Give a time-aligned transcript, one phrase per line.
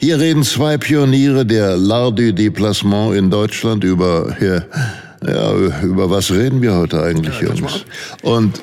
[0.00, 4.62] Hier reden zwei Pioniere der L'Art du Déplacement in Deutschland über, ja,
[5.26, 7.84] ja, über was reden wir heute eigentlich, ja, Jungs?
[8.22, 8.60] Und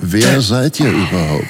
[0.00, 1.44] wer seid ihr überhaupt?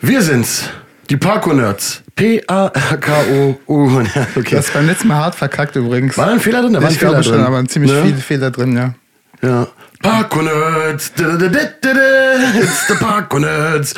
[0.00, 0.64] Wir sind's,
[1.10, 2.02] die Parkour-Nerds.
[2.14, 4.00] P-A-R-K-O-U.
[4.00, 4.56] Ja, okay.
[4.56, 6.16] Das ist beim letzten Mal hart verkackt übrigens.
[6.18, 6.74] War ein Fehler drin?
[6.74, 7.44] Da war ein ich Fehler glaube schon, drin.
[7.44, 8.02] aber ziemlich Ne?
[8.04, 8.94] viele Fehler drin, ja.
[9.42, 9.66] Ja.
[10.02, 11.12] Parkour-Nerds.
[11.18, 13.94] It's the Parkour-Nerds.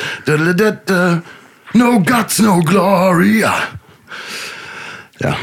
[1.73, 3.43] No guts, no glory.
[5.19, 5.37] Ja.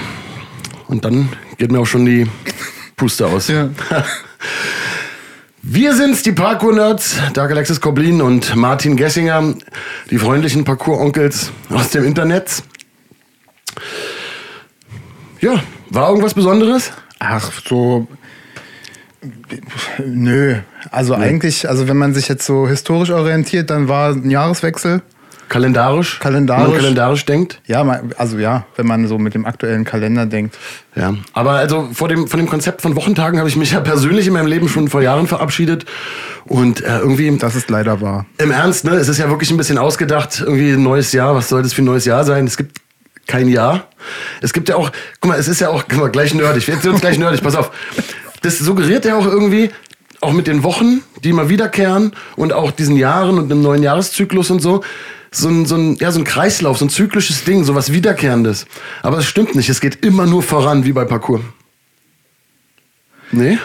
[0.87, 1.29] Und dann
[1.59, 2.27] geht mir auch schon die
[2.97, 3.49] Puste aus.
[3.49, 3.71] Ja.
[5.63, 9.55] Wir sind's, die Parkour-Nerds, Dark Alexis Koblin und Martin Gessinger,
[10.11, 12.63] die freundlichen Parkour-Onkels aus dem Internet.
[15.41, 16.93] Ja, war irgendwas Besonderes?
[17.19, 18.07] Ach, so.
[19.99, 20.57] Nö.
[20.91, 25.03] Also eigentlich, also wenn man sich jetzt so historisch orientiert, dann war ein Jahreswechsel.
[25.51, 26.21] Kalendarisch?
[26.21, 26.65] Kalendarisch.
[26.65, 27.61] Wenn man kalendarisch denkt?
[27.67, 30.57] Ja, also ja, wenn man so mit dem aktuellen Kalender denkt.
[30.95, 31.15] Ja.
[31.33, 34.33] Aber also vor dem, von dem Konzept von Wochentagen habe ich mich ja persönlich in
[34.33, 35.87] meinem Leben schon vor Jahren verabschiedet.
[36.47, 38.27] Und äh, irgendwie, Das ist leider wahr.
[38.39, 40.41] im Ernst, ne, es ist ja wirklich ein bisschen ausgedacht.
[40.41, 42.47] Irgendwie ein neues Jahr, was soll das für ein neues Jahr sein?
[42.47, 42.79] Es gibt
[43.27, 43.89] kein Jahr.
[44.41, 46.67] Es gibt ja auch, guck mal, es ist ja auch, guck mal, gleich nerdig.
[46.69, 47.73] Wir sind uns gleich nerdig, pass auf.
[48.43, 49.71] Das suggeriert ja auch irgendwie,
[50.21, 54.51] auch mit den Wochen, die immer wiederkehren und auch diesen Jahren und einem neuen Jahreszyklus
[54.51, 54.83] und so,
[55.33, 58.67] so ein, so ein, ja, so ein Kreislauf, so ein zyklisches Ding, so was Wiederkehrendes.
[59.03, 61.41] Aber es stimmt nicht, es geht immer nur voran, wie bei Parkour.
[63.33, 63.59] Nee?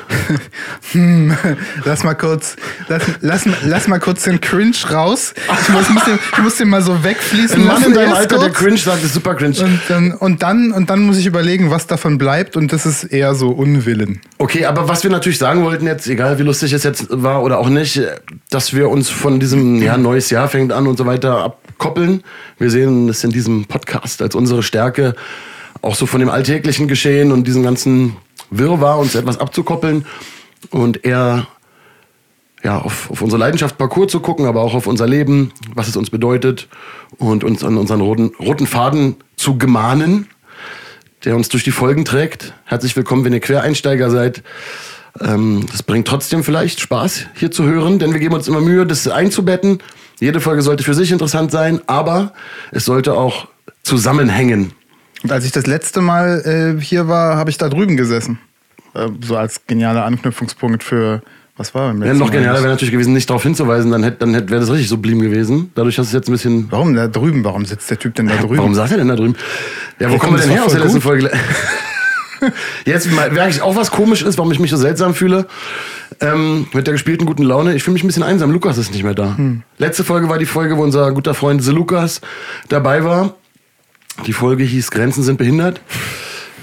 [1.85, 2.55] Lass mal kurz,
[2.87, 5.33] lass, lass, lass mal kurz den Cringe raus.
[5.61, 8.37] Ich muss, muss, den, ich muss den mal so wegfließen Ein Mann in deinem Alter,
[8.37, 8.59] der kurz.
[8.59, 9.55] cringe sagt, ist super cringe.
[9.59, 12.55] Und dann, und, dann, und dann muss ich überlegen, was davon bleibt.
[12.55, 14.21] Und das ist eher so Unwillen.
[14.37, 17.57] Okay, aber was wir natürlich sagen wollten jetzt, egal wie lustig es jetzt war oder
[17.57, 18.01] auch nicht,
[18.51, 22.23] dass wir uns von diesem ja, neues Jahr fängt an und so weiter abkoppeln.
[22.59, 25.15] Wir sehen es in diesem Podcast als unsere Stärke,
[25.81, 28.15] auch so von dem alltäglichen Geschehen und diesem ganzen
[28.49, 30.05] Wirrwarr uns etwas abzukoppeln
[30.71, 31.47] und eher
[32.63, 35.95] ja, auf, auf unsere Leidenschaft Parcours zu gucken, aber auch auf unser Leben, was es
[35.95, 36.67] uns bedeutet
[37.17, 40.27] und uns an unseren roten, roten Faden zu gemahnen,
[41.25, 42.53] der uns durch die Folgen trägt.
[42.65, 44.41] Herzlich willkommen, wenn ihr Quereinsteiger seid.
[45.21, 48.85] Ähm, das bringt trotzdem vielleicht Spaß, hier zu hören, denn wir geben uns immer Mühe,
[48.85, 49.79] das einzubetten.
[50.19, 52.33] Jede Folge sollte für sich interessant sein, aber
[52.71, 53.47] es sollte auch
[53.83, 54.73] zusammenhängen.
[55.23, 58.39] Und als ich das letzte Mal äh, hier war, habe ich da drüben gesessen.
[58.93, 61.21] Äh, so als genialer Anknüpfungspunkt für,
[61.57, 62.33] was war beim Ja, letzten noch Mal?
[62.33, 65.19] genialer wäre natürlich gewesen, nicht darauf hinzuweisen, dann, hätte, dann hätte, wäre das richtig sublim
[65.21, 65.71] gewesen.
[65.75, 66.67] Dadurch, dass es jetzt ein bisschen.
[66.71, 67.43] Warum da drüben?
[67.43, 68.57] Warum sitzt der Typ denn da drüben?
[68.57, 69.35] Warum sagt er denn da drüben?
[69.99, 71.31] Ja, wo kommen wir denn her aus der letzten Folge?
[72.85, 75.47] Jetzt merke ich auch, was komisch ist, warum ich mich so seltsam fühle.
[76.19, 77.73] Ähm, mit der gespielten guten Laune.
[77.75, 78.51] Ich fühle mich ein bisschen einsam.
[78.51, 79.35] Lukas ist nicht mehr da.
[79.37, 79.63] Hm.
[79.77, 82.21] Letzte Folge war die Folge, wo unser guter Freund The Lukas
[82.69, 83.35] dabei war.
[84.25, 85.81] Die Folge hieß Grenzen sind behindert.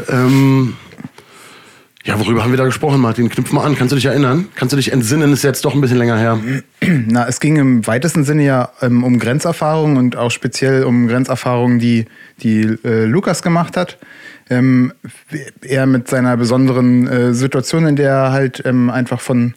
[0.09, 0.77] Ähm,
[2.05, 3.29] ja, worüber haben wir da gesprochen, Martin?
[3.29, 3.77] Knüpf mal an.
[3.77, 4.49] Kannst du dich erinnern?
[4.57, 5.33] Kannst du dich entsinnen?
[5.33, 6.41] Ist jetzt doch ein bisschen länger her.
[7.07, 11.79] Na, es ging im weitesten Sinne ja ähm, um Grenzerfahrungen und auch speziell um Grenzerfahrungen,
[11.79, 12.07] die,
[12.43, 13.99] die äh, Lukas gemacht hat.
[14.51, 14.93] Ähm,
[15.61, 19.55] er mit seiner besonderen äh, Situation, in der er halt ähm, einfach von,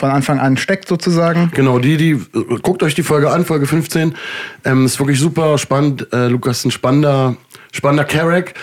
[0.00, 1.52] von Anfang an steckt, sozusagen.
[1.54, 2.20] Genau, die, die,
[2.62, 4.14] guckt euch die Folge an, Folge 15.
[4.64, 6.08] Ähm, ist wirklich super spannend.
[6.12, 7.36] Äh, Lukas ist ein spannender,
[7.70, 8.54] spannender Carrack.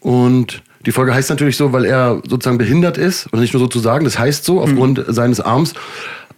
[0.00, 3.26] Und die Folge heißt natürlich so, weil er sozusagen behindert ist.
[3.26, 5.74] Und nicht nur sozusagen, das heißt so, aufgrund seines Arms.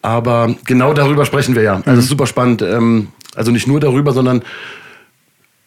[0.03, 1.81] Aber genau darüber sprechen wir ja.
[1.85, 2.61] Also ist super spannend.
[2.61, 4.43] Ähm, also nicht nur darüber, sondern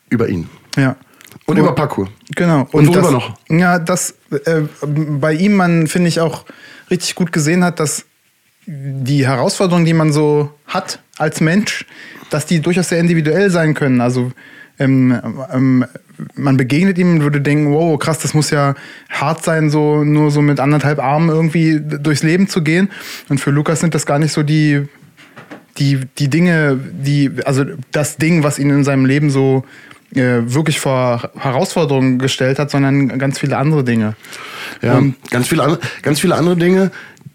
[0.10, 0.50] über ihn.
[0.76, 0.98] Ja.
[1.46, 2.10] Und über Parkour.
[2.36, 2.68] Genau.
[2.74, 3.34] Und worüber das, noch?
[3.50, 6.44] Ja, dass äh, bei ihm man, finde ich, auch
[6.90, 8.06] richtig gut gesehen hat, dass
[8.74, 11.86] die Herausforderungen, die man so hat als Mensch,
[12.30, 14.00] dass die durchaus sehr individuell sein können.
[14.00, 14.32] Also
[14.80, 15.20] ähm,
[15.52, 15.86] ähm,
[16.36, 18.76] man begegnet ihm und würde denken, wow, krass, das muss ja
[19.10, 22.90] hart sein, so nur so mit anderthalb Armen irgendwie durchs Leben zu gehen.
[23.28, 24.88] Und für Lukas sind das gar nicht so die,
[25.78, 29.66] die, die Dinge, die, also das Ding, was ihn in seinem Leben so
[30.16, 34.16] äh, wirklich vor Herausforderungen gestellt hat, sondern ganz viele andere Dinge.
[34.82, 36.92] Ja, Und- ganz, viele, andere- ganz viele andere Dinge,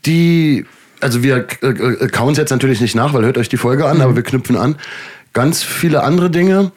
[0.06, 0.64] die,
[1.06, 3.86] also wir äh, äh, kauen es jetzt natürlich nicht nach, weil hört euch die Folge
[3.86, 4.74] an, aber wir knüpfen an.
[5.32, 6.72] Ganz viele andere Dinge,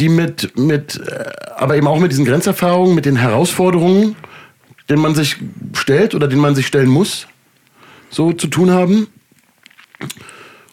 [0.00, 4.16] die mit, mit, äh, aber eben auch mit diesen Grenzerfahrungen, mit den Herausforderungen,
[4.90, 5.36] denen man sich
[5.74, 7.28] stellt oder denen man sich stellen muss,
[8.10, 9.06] so zu tun haben.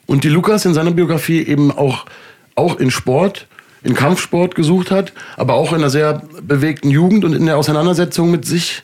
[0.07, 2.07] Und die Lukas in seiner Biografie eben auch,
[2.56, 3.46] auch in Sport,
[3.84, 8.31] in Kampfsport gesucht hat, aber auch in einer sehr bewegten Jugend und in der Auseinandersetzung
[8.31, 8.81] mit sich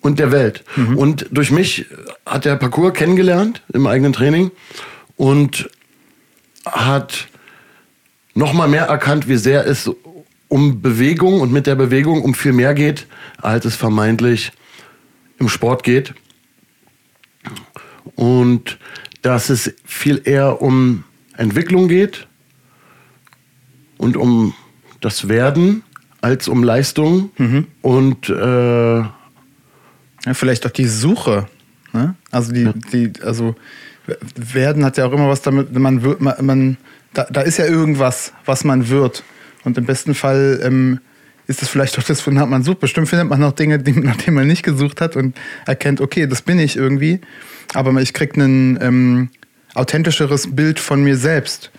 [0.00, 0.64] und der Welt.
[0.76, 0.96] Mhm.
[0.96, 1.86] Und durch mich
[2.26, 4.50] hat er Parcours kennengelernt im eigenen Training
[5.16, 5.70] und
[6.64, 7.28] hat
[8.34, 9.90] noch mal mehr erkannt, wie sehr es
[10.48, 13.06] um Bewegung und mit der Bewegung um viel mehr geht,
[13.38, 14.52] als es vermeintlich
[15.38, 16.14] im Sport geht.
[18.14, 18.78] Und
[19.22, 21.04] dass es viel eher um
[21.36, 22.26] Entwicklung geht
[23.98, 24.54] und um
[25.00, 25.82] das Werden
[26.20, 27.66] als um Leistung mhm.
[27.82, 29.02] und äh,
[30.24, 31.46] ja, vielleicht auch die Suche.
[31.92, 32.14] Ne?
[32.30, 32.74] Also die, ja.
[32.92, 33.54] die, also
[34.36, 36.76] werden hat ja auch immer was damit, man wird, man, man
[37.12, 39.24] da, da ist ja irgendwas, was man wird.
[39.64, 41.00] Und im besten Fall ähm,
[41.46, 42.80] ist es vielleicht auch das, wonach man sucht.
[42.80, 45.36] Bestimmt findet man noch Dinge, die, nach denen man nicht gesucht hat und
[45.66, 47.20] erkennt, okay, das bin ich irgendwie.
[47.74, 49.30] Aber ich kriege ein ähm,
[49.74, 51.70] authentischeres Bild von mir selbst.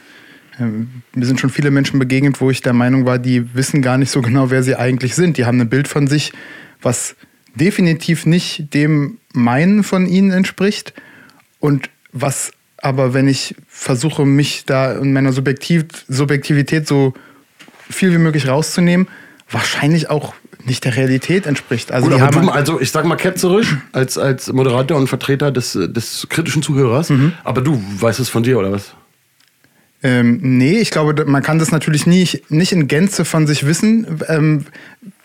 [0.60, 3.98] Ähm, mir sind schon viele Menschen begegnet, wo ich der Meinung war, die wissen gar
[3.98, 5.38] nicht so genau, wer sie eigentlich sind.
[5.38, 6.34] Die haben ein Bild von sich,
[6.82, 7.16] was
[7.56, 10.94] definitiv nicht dem meinen von ihnen entspricht
[11.60, 12.52] und was
[12.82, 17.14] aber wenn ich versuche, mich da in meiner Subjektiv Subjektivität so
[17.90, 19.08] viel wie möglich rauszunehmen,
[19.50, 20.34] wahrscheinlich auch
[20.66, 21.92] nicht der Realität entspricht.
[21.92, 25.74] Also, Gut, aber du, also ich sag mal ketzerisch als, als Moderator und Vertreter des,
[25.74, 27.34] des kritischen Zuhörers, mhm.
[27.44, 28.94] aber du weißt es von dir oder was?
[30.04, 34.22] Ähm, nee, ich glaube, man kann das natürlich nie, nicht in Gänze von sich wissen,
[34.28, 34.66] ähm,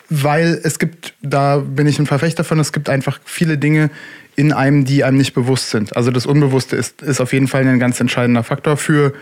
[0.08, 3.90] weil es gibt, da bin ich ein Verfechter von, es gibt einfach viele Dinge,
[4.36, 5.96] in einem, die einem nicht bewusst sind.
[5.96, 9.14] Also das Unbewusste ist, ist auf jeden Fall ein ganz entscheidender Faktor für,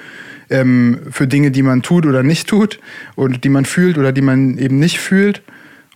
[0.50, 2.80] ähm, für Dinge, die man tut oder nicht tut
[3.14, 5.42] und die man fühlt oder die man eben nicht fühlt.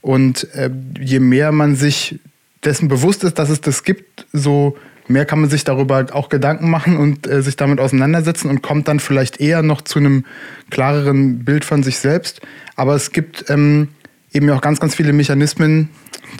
[0.00, 0.70] Und äh,
[1.00, 2.20] je mehr man sich
[2.64, 4.76] dessen bewusst ist, dass es das gibt, so
[5.08, 8.86] mehr kann man sich darüber auch Gedanken machen und äh, sich damit auseinandersetzen und kommt
[8.86, 10.24] dann vielleicht eher noch zu einem
[10.70, 12.40] klareren Bild von sich selbst.
[12.76, 13.88] Aber es gibt ähm,
[14.32, 15.88] eben auch ganz, ganz viele Mechanismen,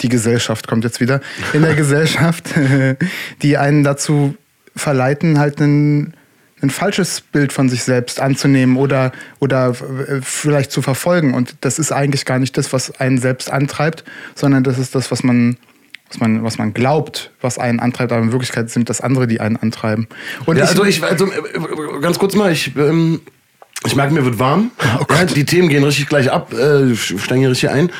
[0.00, 1.20] die Gesellschaft kommt jetzt wieder,
[1.52, 2.50] in der Gesellschaft,
[3.42, 4.34] die einen dazu
[4.76, 6.14] verleiten, halt ein,
[6.60, 9.74] ein falsches Bild von sich selbst anzunehmen oder, oder
[10.22, 11.34] vielleicht zu verfolgen.
[11.34, 15.10] Und das ist eigentlich gar nicht das, was einen selbst antreibt, sondern das ist das,
[15.10, 15.56] was man,
[16.08, 19.40] was man, was man glaubt, was einen antreibt, aber in Wirklichkeit sind das andere, die
[19.40, 20.08] einen antreiben.
[20.46, 21.30] Und ja, ich, also ich, also
[22.00, 23.20] ganz kurz mal, ich, ähm,
[23.86, 24.70] ich merke, mir wird warm.
[25.00, 27.90] Oh ja, die Themen gehen richtig gleich ab, äh, steigen hier richtig ein.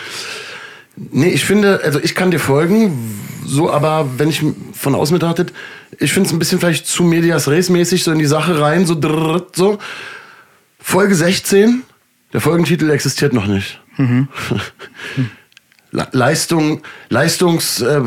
[0.96, 4.42] Nee, ich finde, also ich kann dir folgen, so, aber wenn ich
[4.72, 5.52] von außen betrachtet,
[5.98, 8.86] ich finde es ein bisschen vielleicht zu Medias Res mäßig, so in die Sache rein,
[8.86, 9.78] so drrrt, so.
[10.80, 11.82] Folge 16,
[12.32, 13.80] der Folgentitel existiert noch nicht.
[13.96, 14.28] Mhm.
[16.12, 18.02] Leistung, Leistungs, äh,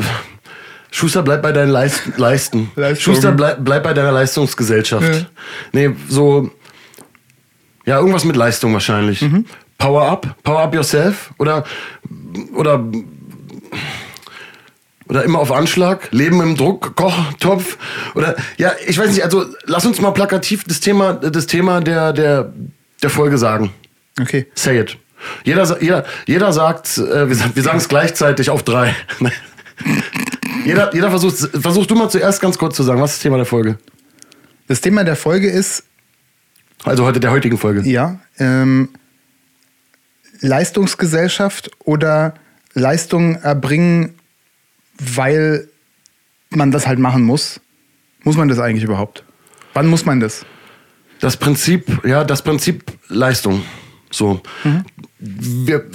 [0.90, 2.70] Schuster bleibt bei deinen Leist, Leisten.
[2.76, 3.14] Leistung.
[3.14, 5.14] Schuster bleib, bleib bei deiner Leistungsgesellschaft.
[5.14, 5.26] Ja.
[5.72, 6.50] Nee, so,
[7.84, 9.22] ja, irgendwas mit Leistung wahrscheinlich.
[9.22, 9.46] Mhm.
[9.78, 11.64] Power up, power up yourself oder
[12.54, 12.84] oder
[15.08, 17.76] oder immer auf Anschlag, Leben im Druck, Kochtopf
[18.14, 22.12] oder ja, ich weiß nicht, also lass uns mal plakativ das Thema das Thema der
[22.12, 22.52] der
[23.02, 23.72] der Folge sagen.
[24.20, 24.46] Okay.
[24.54, 24.98] Say it.
[25.44, 28.94] Jeder, jeder, jeder sagt, äh, wir, wir sagen es gleichzeitig auf drei.
[30.64, 33.36] jeder, jeder versucht, versuch du mal zuerst ganz kurz zu sagen, was ist das Thema
[33.36, 33.78] der Folge?
[34.68, 35.84] Das Thema der Folge ist.
[36.84, 37.88] Also heute der heutigen Folge.
[37.88, 38.18] Ja.
[38.38, 38.88] Ähm,
[40.40, 42.34] Leistungsgesellschaft oder
[42.74, 44.14] Leistung erbringen,
[44.98, 45.68] weil
[46.50, 47.60] man das halt machen muss?
[48.24, 49.24] Muss man das eigentlich überhaupt?
[49.74, 50.44] Wann muss man das?
[51.20, 53.62] Das Prinzip, ja, das Prinzip Leistung.
[54.10, 54.40] So.
[54.64, 54.84] Mhm.
[55.18, 55.86] Wir,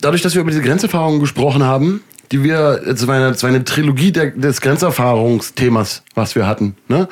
[0.00, 2.00] dadurch, dass wir über diese Grenzerfahrungen gesprochen haben,
[2.32, 6.76] die wir, es war eine, es war eine Trilogie der, des Grenzerfahrungsthemas, was wir hatten.
[6.88, 7.08] Ne?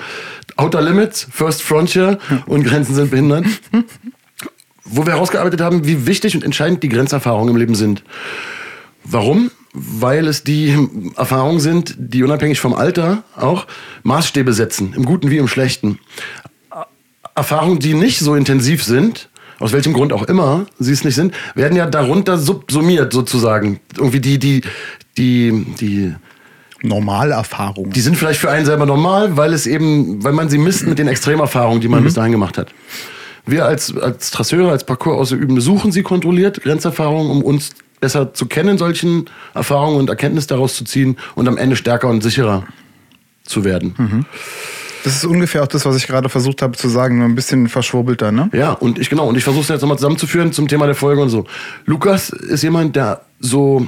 [0.56, 3.46] Outer Limits, First Frontier und Grenzen sind behindert.
[4.84, 8.02] wo wir herausgearbeitet haben, wie wichtig und entscheidend die Grenzerfahrungen im Leben sind.
[9.04, 9.50] Warum?
[9.72, 10.76] Weil es die
[11.16, 13.66] Erfahrungen sind, die unabhängig vom Alter auch
[14.02, 15.98] Maßstäbe setzen, im Guten wie im Schlechten.
[17.34, 21.34] Erfahrungen, die nicht so intensiv sind, aus welchem Grund auch immer sie es nicht sind,
[21.54, 23.80] werden ja darunter subsumiert sozusagen.
[23.96, 24.62] Irgendwie die, die,
[25.16, 26.14] die, die
[26.82, 27.92] Normalerfahrungen.
[27.92, 30.98] Die sind vielleicht für einen selber normal, weil es eben, weil man sie misst mit
[30.98, 32.04] den Extremerfahrungen, die man mhm.
[32.04, 32.72] bis dahin gemacht hat.
[33.46, 37.70] Wir als, als Trasseure, als Parcours-Ausübende suchen sie kontrolliert, Grenzerfahrungen, um uns
[38.00, 42.22] besser zu kennen, solchen Erfahrungen und Erkenntnis daraus zu ziehen und am Ende stärker und
[42.22, 42.64] sicherer
[43.44, 43.94] zu werden.
[43.96, 44.26] Mhm.
[45.04, 47.68] Das ist ungefähr auch das, was ich gerade versucht habe zu sagen, nur ein bisschen
[47.68, 48.48] verschwurbelter, ne?
[48.52, 51.22] Ja, und ich genau, und ich versuche es jetzt nochmal zusammenzuführen zum Thema der Folge
[51.22, 51.44] und so.
[51.86, 53.86] Lukas ist jemand, der so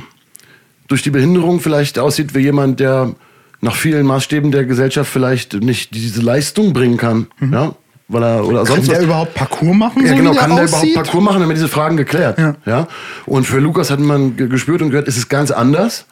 [0.89, 3.15] durch die Behinderung vielleicht aussieht wie jemand, der
[3.61, 7.27] nach vielen Maßstäben der Gesellschaft vielleicht nicht diese Leistung bringen kann.
[7.51, 7.75] Ja?
[8.09, 9.05] Weil er, oder Kann sonst der was.
[9.05, 10.03] überhaupt Parcours machen?
[10.05, 10.95] Ja, so genau, wie der kann der überhaupt?
[10.95, 12.39] Parcours machen, dann haben wir diese Fragen geklärt.
[12.39, 12.55] Ja.
[12.67, 12.89] Ja.
[13.25, 16.05] Und für Lukas hat man ge- gespürt und gehört, es ist ganz anders.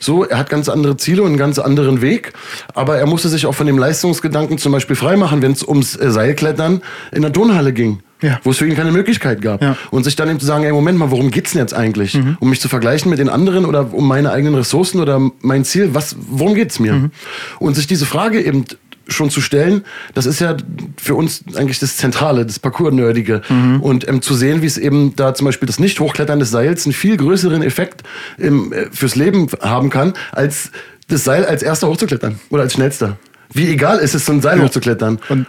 [0.00, 2.32] So, er hat ganz andere Ziele und einen ganz anderen Weg.
[2.72, 6.10] Aber er musste sich auch von dem Leistungsgedanken zum Beispiel freimachen, wenn es ums äh,
[6.10, 6.80] Seilklettern
[7.12, 8.00] in der Turnhalle ging.
[8.24, 8.40] Ja.
[8.42, 9.62] Wo es für ihn keine Möglichkeit gab.
[9.62, 9.76] Ja.
[9.90, 12.18] Und sich dann eben zu sagen, ey, Moment mal, worum geht's denn jetzt eigentlich?
[12.40, 15.90] Um mich zu vergleichen mit den anderen oder um meine eigenen Ressourcen oder mein Ziel?
[15.94, 17.10] Was, worum geht's mir?
[17.58, 18.64] Und sich diese Frage eben
[19.06, 20.56] schon zu stellen, das ist ja
[20.96, 23.42] für uns eigentlich das Zentrale, das Parcours-Nerdige.
[23.80, 26.94] Und ähm, zu sehen, wie es eben da zum Beispiel das Nicht-Hochklettern des Seils einen
[26.94, 28.02] viel größeren Effekt
[28.38, 30.70] im, äh, fürs Leben haben kann, als
[31.08, 33.18] das Seil als erster hochzuklettern oder als schnellster.
[33.54, 35.20] Wie egal ist es, so ein Seil hochzuklettern.
[35.28, 35.46] Und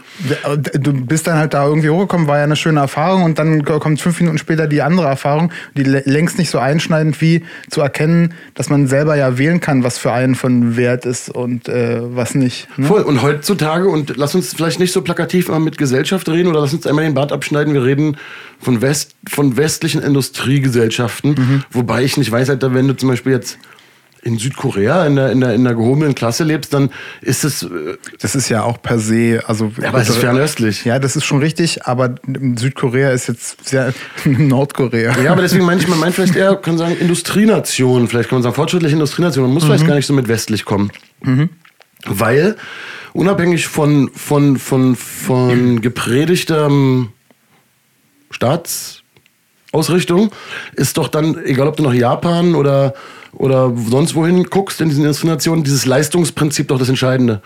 [0.80, 4.00] du bist dann halt da irgendwie hochgekommen, war ja eine schöne Erfahrung und dann kommt
[4.00, 8.34] fünf Minuten später die andere Erfahrung, die lä- längst nicht so einschneidend wie zu erkennen,
[8.54, 12.36] dass man selber ja wählen kann, was für einen von Wert ist und äh, was
[12.36, 12.68] nicht.
[12.78, 12.88] Ne?
[12.88, 13.02] Voll.
[13.02, 16.74] Und heutzutage, und lass uns vielleicht nicht so plakativ mal mit Gesellschaft reden oder lass
[16.74, 17.74] uns einmal den Bart abschneiden.
[17.74, 18.18] Wir reden
[18.60, 21.32] von, West, von westlichen Industriegesellschaften.
[21.32, 21.64] Mhm.
[21.72, 23.58] Wobei ich nicht weiß, Alter, wenn du zum Beispiel jetzt
[24.26, 26.90] in Südkorea in der, in der, in der gehobenen Klasse lebst, dann
[27.22, 29.72] ist es, äh, Das ist ja auch per se, also.
[29.80, 30.84] Ja, aber es ist fernöstlich.
[30.84, 32.16] Ja, das ist schon richtig, aber
[32.56, 33.94] Südkorea ist jetzt sehr
[34.26, 35.22] Nordkorea.
[35.22, 38.44] ja, aber deswegen meine ich, man meint vielleicht eher, kann sagen, Industrienation, vielleicht kann man
[38.44, 39.46] sagen, fortschrittliche Industrienation.
[39.46, 40.92] Man muss vielleicht gar nicht so mit westlich kommen.
[42.08, 42.56] Weil,
[43.14, 47.10] unabhängig von, von, von, von gepredigtem
[48.32, 50.32] Staatsausrichtung,
[50.74, 52.96] ist doch dann, egal ob du nach Japan oder,
[53.36, 57.42] oder sonst wohin guckst in diesen Industrienationen, dieses Leistungsprinzip doch das Entscheidende.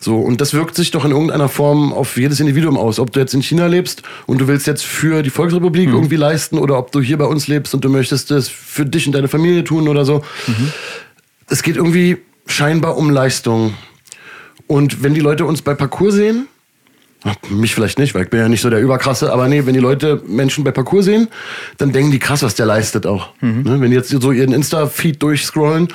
[0.00, 2.98] So, und das wirkt sich doch in irgendeiner Form auf jedes Individuum aus.
[2.98, 6.58] Ob du jetzt in China lebst und du willst jetzt für die Volksrepublik irgendwie leisten
[6.58, 9.28] oder ob du hier bei uns lebst und du möchtest das für dich und deine
[9.28, 10.22] Familie tun oder so.
[11.48, 13.74] Es geht irgendwie scheinbar um Leistung.
[14.66, 16.48] Und wenn die Leute uns bei Parcours sehen,
[17.50, 19.80] mich vielleicht nicht, weil ich bin ja nicht so der Überkrasse, aber nee, wenn die
[19.80, 21.28] Leute Menschen bei Parcours sehen,
[21.78, 23.28] dann denken die krass, was der leistet auch.
[23.64, 23.80] Ne?
[23.80, 25.88] Wenn die jetzt so ihren Insta-Feed durchscrollen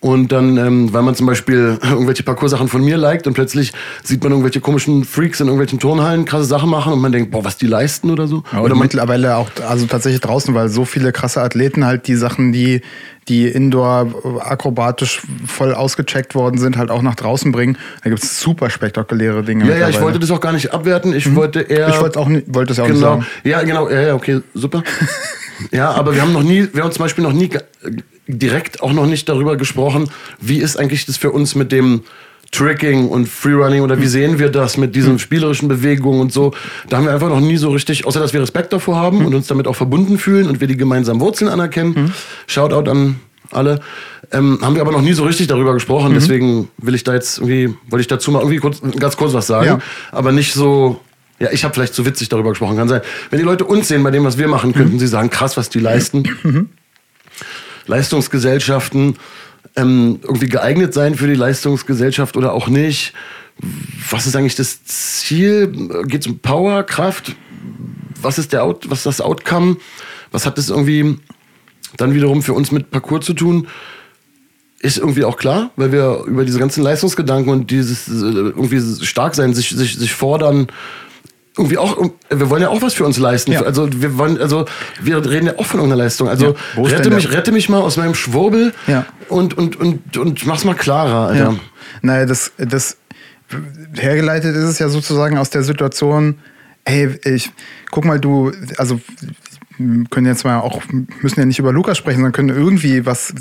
[0.00, 3.72] und dann, ähm, weil man zum Beispiel irgendwelche Parcours-Sachen von mir liked und plötzlich
[4.04, 7.44] sieht man irgendwelche komischen Freaks in irgendwelchen Turnhallen krasse Sachen machen und man denkt, boah,
[7.44, 8.44] was die leisten oder so.
[8.52, 12.52] Ja, oder mittlerweile auch, also tatsächlich draußen, weil so viele krasse Athleten halt die Sachen,
[12.52, 12.82] die,
[13.26, 17.76] die indoor akrobatisch voll ausgecheckt worden sind, halt auch nach draußen bringen.
[18.04, 19.68] Da gibt es super spektakuläre Dinge.
[19.68, 21.12] ja, ja, ich wollte das auch gar nicht abwerten.
[21.12, 21.88] Ich wollte eher.
[21.88, 23.16] Ich wollte auch nicht, wollte es ja auch genau.
[23.16, 23.26] nicht sagen.
[23.44, 23.90] Ja, genau.
[23.90, 24.82] Ja, ja, okay, super.
[25.72, 27.50] ja, aber wir haben noch nie, wir haben zum Beispiel noch nie
[28.28, 32.02] direkt auch noch nicht darüber gesprochen, wie ist eigentlich das für uns mit dem
[32.50, 36.52] Tricking und Freerunning oder wie sehen wir das mit diesen spielerischen Bewegungen und so.
[36.88, 39.34] Da haben wir einfach noch nie so richtig, außer dass wir Respekt davor haben und
[39.34, 42.14] uns damit auch verbunden fühlen und wir die gemeinsamen Wurzeln anerkennen.
[42.46, 43.16] Shoutout an
[43.50, 43.80] alle.
[44.30, 47.38] Ähm, haben wir aber noch nie so richtig darüber gesprochen, deswegen will ich da jetzt
[47.38, 49.78] irgendwie, wollte ich dazu mal irgendwie kurz, ganz kurz was sagen, Ja.
[50.12, 51.00] aber nicht so,
[51.38, 53.00] ja, ich habe vielleicht zu witzig darüber gesprochen, kann sein.
[53.30, 55.70] Wenn die Leute uns sehen bei dem, was wir machen, könnten sie sagen, krass, was
[55.70, 56.24] die leisten.
[57.88, 59.16] Leistungsgesellschaften
[59.76, 63.12] ähm, irgendwie geeignet sein für die Leistungsgesellschaft oder auch nicht.
[64.10, 65.68] Was ist eigentlich das Ziel?
[66.06, 67.34] Geht es um Power, Kraft?
[68.20, 69.76] Was ist der Out, was ist das Outcome?
[70.30, 71.18] Was hat das irgendwie
[71.96, 73.68] dann wiederum für uns mit Parcours zu tun?
[74.80, 79.34] Ist irgendwie auch klar, weil wir über diese ganzen Leistungsgedanken und dieses äh, irgendwie stark
[79.34, 80.68] sein, sich, sich, sich fordern,
[81.58, 81.96] irgendwie auch,
[82.30, 83.52] wir wollen ja auch was für uns leisten.
[83.52, 83.62] Ja.
[83.62, 84.64] Also wir wollen, also
[85.02, 86.28] wir reden ja auch von irgendeiner Leistung.
[86.28, 86.82] Also Ja.
[86.82, 89.04] Rette mich, rette mich mal aus meinem Schwurbel Ja.
[89.28, 91.50] und, und, und, und mach's mal klarer, Alter.
[91.50, 91.56] Ja.
[92.02, 92.96] Naja, das, das
[93.96, 96.38] hergeleitet ist es ja sozusagen aus der Situation,
[96.86, 97.50] hey, ich
[97.90, 99.00] guck mal, du, also
[99.78, 100.82] wir können jetzt mal auch,
[101.22, 103.32] müssen ja nicht über Lukas sprechen, sondern können irgendwie was.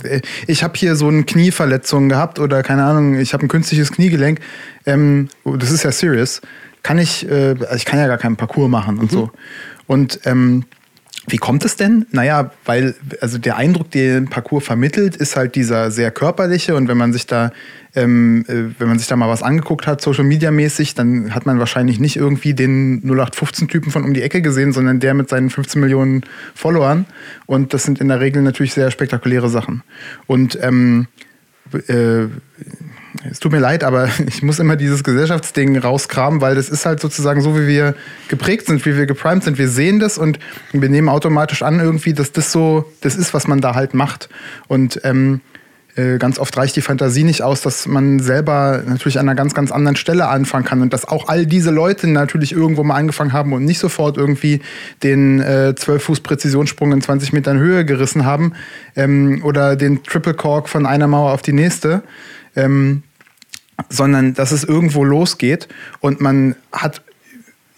[0.46, 4.40] Ich habe hier so eine Knieverletzung gehabt oder keine Ahnung, ich habe ein künstliches Kniegelenk.
[4.86, 6.42] Ähm, das ist ja serious.
[6.88, 9.30] Kann ich, äh, also ich kann ja gar keinen Parcours machen und so.
[9.88, 10.64] Und ähm,
[11.28, 12.06] wie kommt es denn?
[12.12, 16.96] Naja, weil also der Eindruck, den Parcours vermittelt, ist halt dieser sehr körperliche und wenn
[16.96, 17.52] man sich da,
[17.94, 21.46] ähm, äh, wenn man sich da mal was angeguckt hat, Social Media mäßig, dann hat
[21.46, 25.50] man wahrscheinlich nicht irgendwie den 0815-Typen von um die Ecke gesehen, sondern der mit seinen
[25.50, 26.22] 15 Millionen
[26.56, 27.06] Followern.
[27.48, 29.84] Und das sind in der Regel natürlich sehr spektakuläre Sachen.
[30.26, 31.08] Und ähm,
[31.74, 32.28] äh,
[33.30, 37.00] es tut mir leid, aber ich muss immer dieses Gesellschaftsding rauskramen, weil das ist halt
[37.00, 37.96] sozusagen so, wie wir
[38.28, 39.58] geprägt sind, wie wir geprimed sind.
[39.58, 40.40] Wir sehen das und
[40.72, 44.30] wir nehmen automatisch an irgendwie, dass das so, das ist, was man da halt macht.
[44.68, 45.42] Und ähm,
[45.98, 49.56] äh, ganz oft reicht die Fantasie nicht aus, dass man selber natürlich an einer ganz,
[49.56, 53.34] ganz anderen Stelle anfangen kann und dass auch all diese Leute natürlich irgendwo mal angefangen
[53.34, 54.62] haben und nicht sofort irgendwie
[55.02, 58.54] den äh, 12-Fuß-Präzisionssprung in 20 Metern Höhe gerissen haben
[58.96, 62.04] ähm, oder den Triple Cork von einer Mauer auf die nächste.
[62.56, 63.02] Ähm,
[63.90, 65.68] sondern dass es irgendwo losgeht
[66.00, 67.02] und man hat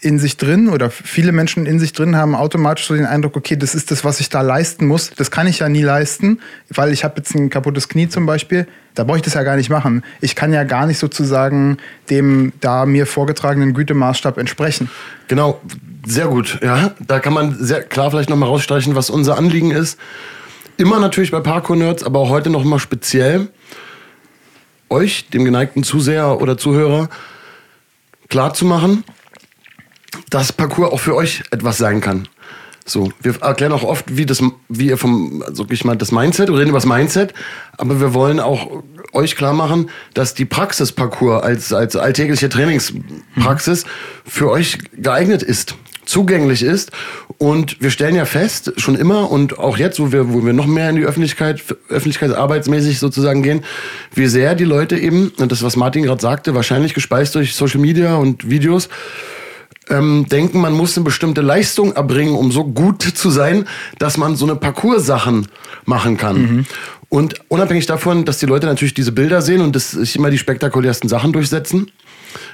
[0.02, 3.56] in sich drin oder viele Menschen in sich drin haben automatisch so den Eindruck, okay,
[3.56, 5.10] das ist das, was ich da leisten muss.
[5.10, 6.40] Das kann ich ja nie leisten,
[6.70, 8.66] weil ich habe jetzt ein kaputtes Knie zum Beispiel.
[8.94, 10.02] Da brauche ich das ja gar nicht machen.
[10.20, 11.76] Ich kann ja gar nicht sozusagen
[12.08, 14.90] dem da mir vorgetragenen Gütemaßstab entsprechen.
[15.28, 15.60] Genau,
[16.06, 16.58] sehr gut.
[16.62, 19.98] Ja, da kann man sehr klar vielleicht nochmal rausstreichen, was unser Anliegen ist.
[20.78, 23.48] Immer natürlich bei Parkour-Nerds, aber auch heute nochmal speziell
[24.90, 27.08] euch, dem geneigten Zuseher oder Zuhörer,
[28.28, 29.04] klar zu machen,
[30.28, 32.28] dass Parcours auch für euch etwas sein kann.
[32.84, 36.48] So, wir erklären auch oft, wie das, wie ihr vom, also ich mal das Mindset,
[36.48, 37.34] wir reden über das Mindset,
[37.78, 38.82] aber wir wollen auch
[39.12, 43.84] euch klar machen, dass die Praxisparcours als, als alltägliche Trainingspraxis
[44.24, 45.76] für euch geeignet ist,
[46.10, 46.90] zugänglich ist.
[47.38, 50.66] Und wir stellen ja fest, schon immer und auch jetzt, wo wir, wo wir noch
[50.66, 53.64] mehr in die Öffentlichkeit, öffentlichkeitsarbeitsmäßig sozusagen gehen,
[54.14, 57.80] wie sehr die Leute eben, und das, was Martin gerade sagte, wahrscheinlich gespeist durch Social
[57.80, 58.88] Media und Videos,
[59.88, 63.66] ähm, denken, man muss eine bestimmte Leistung erbringen, um so gut zu sein,
[63.98, 65.48] dass man so eine Parcours-Sachen
[65.84, 66.36] machen kann.
[66.36, 66.66] Mhm.
[67.08, 70.38] Und unabhängig davon, dass die Leute natürlich diese Bilder sehen und dass sich immer die
[70.38, 71.90] spektakulärsten Sachen durchsetzen,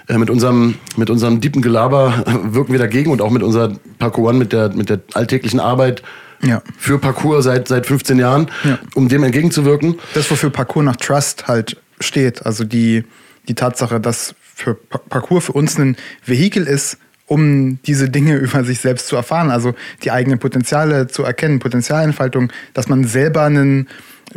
[0.09, 4.31] äh, mit unserem, mit unserem deepen Gelaber wirken wir dagegen und auch mit unserer Parcours
[4.31, 6.03] One, mit der, mit der alltäglichen Arbeit
[6.43, 6.63] ja.
[6.79, 8.79] für Parcours seit, seit 15 Jahren, ja.
[8.95, 9.97] um dem entgegenzuwirken.
[10.15, 13.05] Das, wofür Parcours nach Trust halt steht, also die,
[13.49, 18.81] die Tatsache, dass für Parcours für uns ein Vehikel ist, um diese Dinge über sich
[18.81, 23.89] selbst zu erfahren, also die eigenen Potenziale zu erkennen, Potenzialentfaltung, dass man selber einen,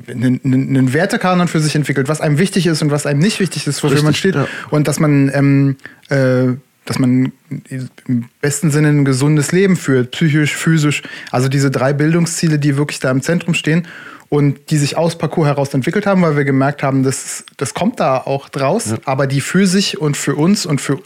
[0.08, 3.68] einen, einen Wertekanon für sich entwickelt, was einem wichtig ist und was einem nicht wichtig
[3.68, 4.36] ist, wofür Richtig, man steht.
[4.36, 4.48] Ja.
[4.70, 5.76] Und dass man, ähm,
[6.10, 6.54] äh,
[6.86, 7.32] dass man
[7.68, 11.04] im besten Sinne ein gesundes Leben führt, psychisch, physisch.
[11.32, 13.88] Also diese drei Bildungsziele, die wirklich da im Zentrum stehen
[14.30, 18.00] und die sich aus Parcours heraus entwickelt haben, weil wir gemerkt haben, das, das kommt
[18.00, 18.98] da auch draus, ja.
[19.06, 21.00] aber die für sich und für uns und für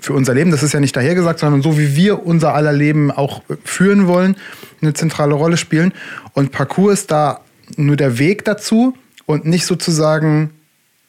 [0.00, 3.10] für unser Leben, das ist ja nicht dahergesagt, sondern so wie wir unser aller Leben
[3.10, 4.34] auch führen wollen,
[4.80, 5.92] eine zentrale Rolle spielen.
[6.32, 7.40] Und Parcours ist da
[7.76, 8.94] nur der Weg dazu
[9.26, 10.50] und nicht sozusagen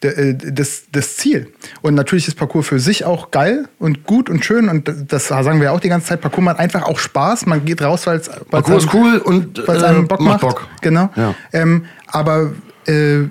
[0.01, 1.51] äh, das, das Ziel.
[1.81, 5.61] Und natürlich ist Parcours für sich auch geil und gut und schön und das sagen
[5.61, 6.21] wir auch die ganze Zeit.
[6.21, 7.45] Parcours macht einfach auch Spaß.
[7.45, 10.41] Man geht raus, weil es Parcours ist cool und weil es einem äh, Bock macht.
[10.41, 10.67] Bock.
[10.81, 11.09] Genau.
[11.15, 11.35] Ja.
[11.53, 12.51] Ähm, aber
[12.87, 13.25] äh,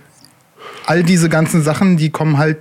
[0.87, 2.59] all diese ganzen Sachen, die kommen halt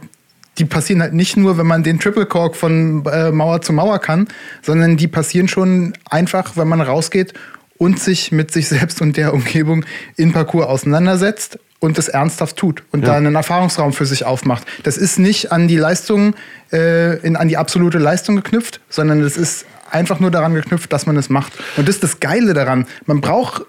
[0.57, 3.99] die passieren halt nicht nur, wenn man den Triple Cork von äh, Mauer zu Mauer
[3.99, 4.27] kann,
[4.61, 7.33] sondern die passieren schon einfach, wenn man rausgeht
[7.79, 9.83] und sich mit sich selbst und der Umgebung
[10.15, 13.07] in Parcours auseinandersetzt und das ernsthaft tut und ja.
[13.07, 14.67] da einen Erfahrungsraum für sich aufmacht.
[14.83, 16.35] Das ist nicht an die Leistung,
[16.71, 21.07] äh, in, an die absolute Leistung geknüpft, sondern es ist einfach nur daran geknüpft, dass
[21.07, 21.53] man es macht.
[21.77, 22.85] Und das ist das Geile daran.
[23.05, 23.65] Man braucht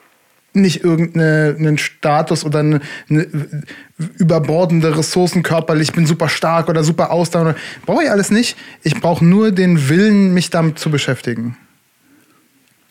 [0.53, 3.29] nicht irgendeinen Status oder eine, eine,
[4.19, 7.57] überbordende Ressourcen körperlich, ich bin super stark oder super ausdauernd.
[7.87, 8.57] Brauche ich alles nicht.
[8.83, 11.57] Ich brauche nur den Willen, mich damit zu beschäftigen.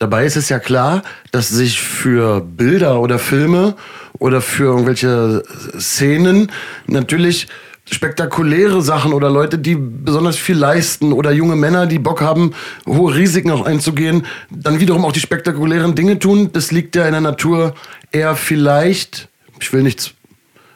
[0.00, 3.76] Dabei ist es ja klar, dass sich für Bilder oder Filme
[4.18, 5.42] oder für irgendwelche
[5.78, 6.50] Szenen
[6.86, 7.48] natürlich
[7.84, 12.54] spektakuläre Sachen oder Leute, die besonders viel leisten oder junge Männer, die Bock haben,
[12.86, 16.48] hohe Risiken auch einzugehen, dann wiederum auch die spektakulären Dinge tun.
[16.50, 17.74] Das liegt ja in der Natur
[18.10, 19.28] eher vielleicht,
[19.60, 20.14] ich will nichts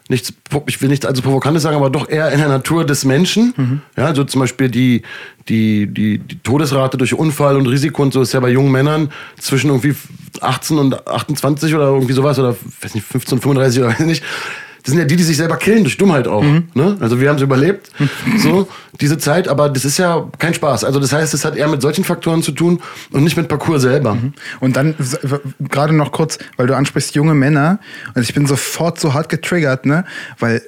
[0.09, 0.33] nichts,
[0.67, 3.55] ich will nichts also Provokantes sagen, aber doch eher in der Natur des Menschen.
[3.57, 3.81] Mhm.
[3.97, 5.03] Ja, also zum Beispiel die,
[5.49, 9.11] die, die, die Todesrate durch Unfall und Risiko und so ist ja bei jungen Männern
[9.39, 9.95] zwischen irgendwie
[10.41, 14.23] 18 und 28 oder irgendwie sowas oder weiß nicht, 15 und 35 oder weiß nicht
[14.85, 16.43] das sind ja die, die sich selber killen, durch Dummheit auch.
[16.43, 16.69] Mhm.
[16.75, 16.99] Ne?
[17.01, 17.91] Also wir haben es überlebt,
[18.39, 18.69] so,
[19.01, 20.85] diese Zeit, aber das ist ja kein Spaß.
[20.85, 23.81] Also das heißt, es hat eher mit solchen Faktoren zu tun und nicht mit Parcours
[23.81, 24.15] selber.
[24.15, 24.35] Mhm.
[24.61, 24.95] Und dann
[25.59, 27.79] gerade noch kurz, weil du ansprichst junge Männer,
[28.15, 30.05] und ich bin sofort so hart getriggert, ne?
[30.39, 30.61] Weil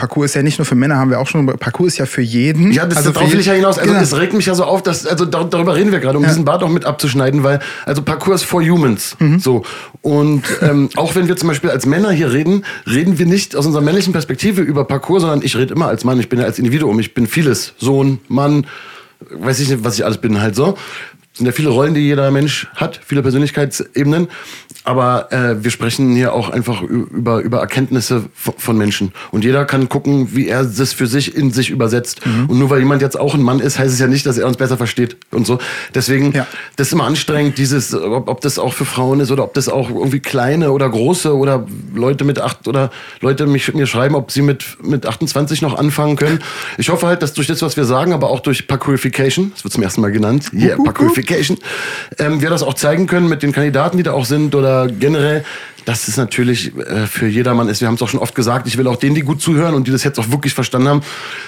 [0.00, 1.44] Parcours ist ja nicht nur für Männer, haben wir auch schon.
[1.46, 2.72] Parcours ist ja für jeden.
[2.72, 3.76] Ja, das also darauf will ich ja hinaus.
[3.76, 4.00] Also genau.
[4.00, 6.30] das regt mich ja so auf, dass also darüber reden wir gerade, um ja.
[6.30, 9.14] diesen Bart auch mit abzuschneiden, weil also Parcours ist for humans.
[9.18, 9.40] Mhm.
[9.40, 9.62] So
[10.00, 13.66] und ähm, auch wenn wir zum Beispiel als Männer hier reden, reden wir nicht aus
[13.66, 16.18] unserer männlichen Perspektive über Parcours, sondern ich rede immer als Mann.
[16.18, 16.98] Ich bin ja als Individuum.
[16.98, 18.66] Ich bin vieles, Sohn, Mann,
[19.30, 20.78] weiß ich nicht, was ich alles bin halt so
[21.32, 24.28] sind ja viele Rollen, die jeder Mensch hat, viele Persönlichkeitsebenen.
[24.82, 29.12] Aber äh, wir sprechen hier auch einfach über, über Erkenntnisse von Menschen.
[29.30, 32.24] Und jeder kann gucken, wie er das für sich in sich übersetzt.
[32.26, 32.46] Mhm.
[32.46, 34.46] Und nur weil jemand jetzt auch ein Mann ist, heißt es ja nicht, dass er
[34.46, 35.58] uns besser versteht und so.
[35.94, 36.46] Deswegen, ja.
[36.76, 39.68] das ist immer anstrengend, dieses, ob, ob das auch für Frauen ist oder ob das
[39.68, 42.90] auch irgendwie kleine oder große oder Leute mit acht oder
[43.20, 46.40] Leute mich, mir schreiben, ob sie mit, mit 28 noch anfangen können.
[46.78, 49.74] Ich hoffe halt, dass durch das, was wir sagen, aber auch durch Parkourification, das wird
[49.74, 51.19] zum ersten Mal genannt, yeah, Parkourification,
[52.18, 54.92] ähm, wir das auch zeigen können mit den Kandidaten, die da auch sind oder oder
[54.92, 55.44] generell,
[55.84, 57.80] dass es natürlich äh, für jedermann ist.
[57.80, 59.86] Wir haben es auch schon oft gesagt, ich will auch denen, die gut zuhören und
[59.86, 61.02] die das jetzt auch wirklich verstanden haben,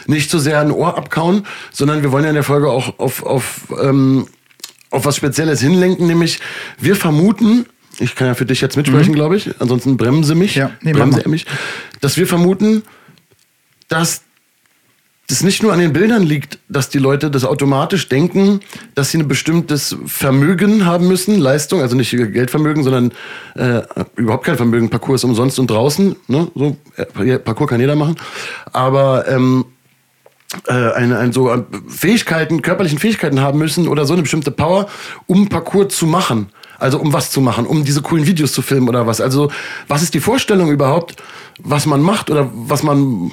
[0.07, 3.23] nicht so sehr ein Ohr abkauen, sondern wir wollen ja in der Folge auch auf,
[3.23, 4.27] auf, ähm,
[4.91, 6.41] auf was Spezielles hinlenken, nämlich
[6.79, 7.67] wir vermuten,
[7.99, 9.17] ich kann ja für dich jetzt mitsprechen, mhm.
[9.17, 11.47] glaube ich, ansonsten bremse mich, ja, nee, bremse er mich,
[12.01, 12.83] dass wir vermuten,
[13.89, 14.23] dass
[15.33, 18.61] das nicht nur an den Bildern liegt, dass die Leute das automatisch denken,
[18.95, 23.13] dass sie ein bestimmtes Vermögen haben müssen, Leistung, also nicht Geldvermögen, sondern
[23.55, 23.81] äh,
[24.17, 24.91] überhaupt kein Vermögen.
[24.91, 26.17] Parcours ist umsonst und draußen.
[26.29, 26.49] Ne?
[26.55, 28.17] So, äh, Parcours kann jeder machen.
[28.75, 29.65] Aber ähm,
[30.69, 34.87] äh, ein, ein so äh, Fähigkeiten, körperlichen Fähigkeiten haben müssen oder so eine bestimmte Power,
[35.27, 36.51] um Parcours zu machen.
[36.79, 39.21] Also um was zu machen, um diese coolen Videos zu filmen oder was.
[39.21, 39.51] Also
[39.89, 41.15] was ist die Vorstellung überhaupt,
[41.59, 43.31] was man macht oder was man,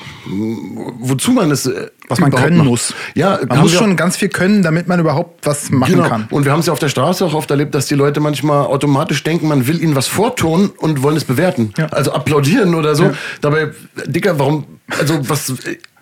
[0.99, 2.67] wozu man es äh, was man können macht.
[2.67, 2.93] muss.
[3.13, 6.09] Ja, man muss schon ganz viel können, damit man überhaupt was machen genau.
[6.09, 6.27] kann.
[6.31, 8.65] Und wir haben es ja auf der Straße auch oft erlebt, dass die Leute manchmal
[8.65, 11.73] automatisch denken, man will ihnen was vortun und wollen es bewerten.
[11.77, 11.87] Ja.
[11.87, 13.05] Also applaudieren oder so.
[13.05, 13.13] Ja.
[13.41, 13.71] Dabei,
[14.07, 14.65] Dicker, warum,
[14.97, 15.53] also was,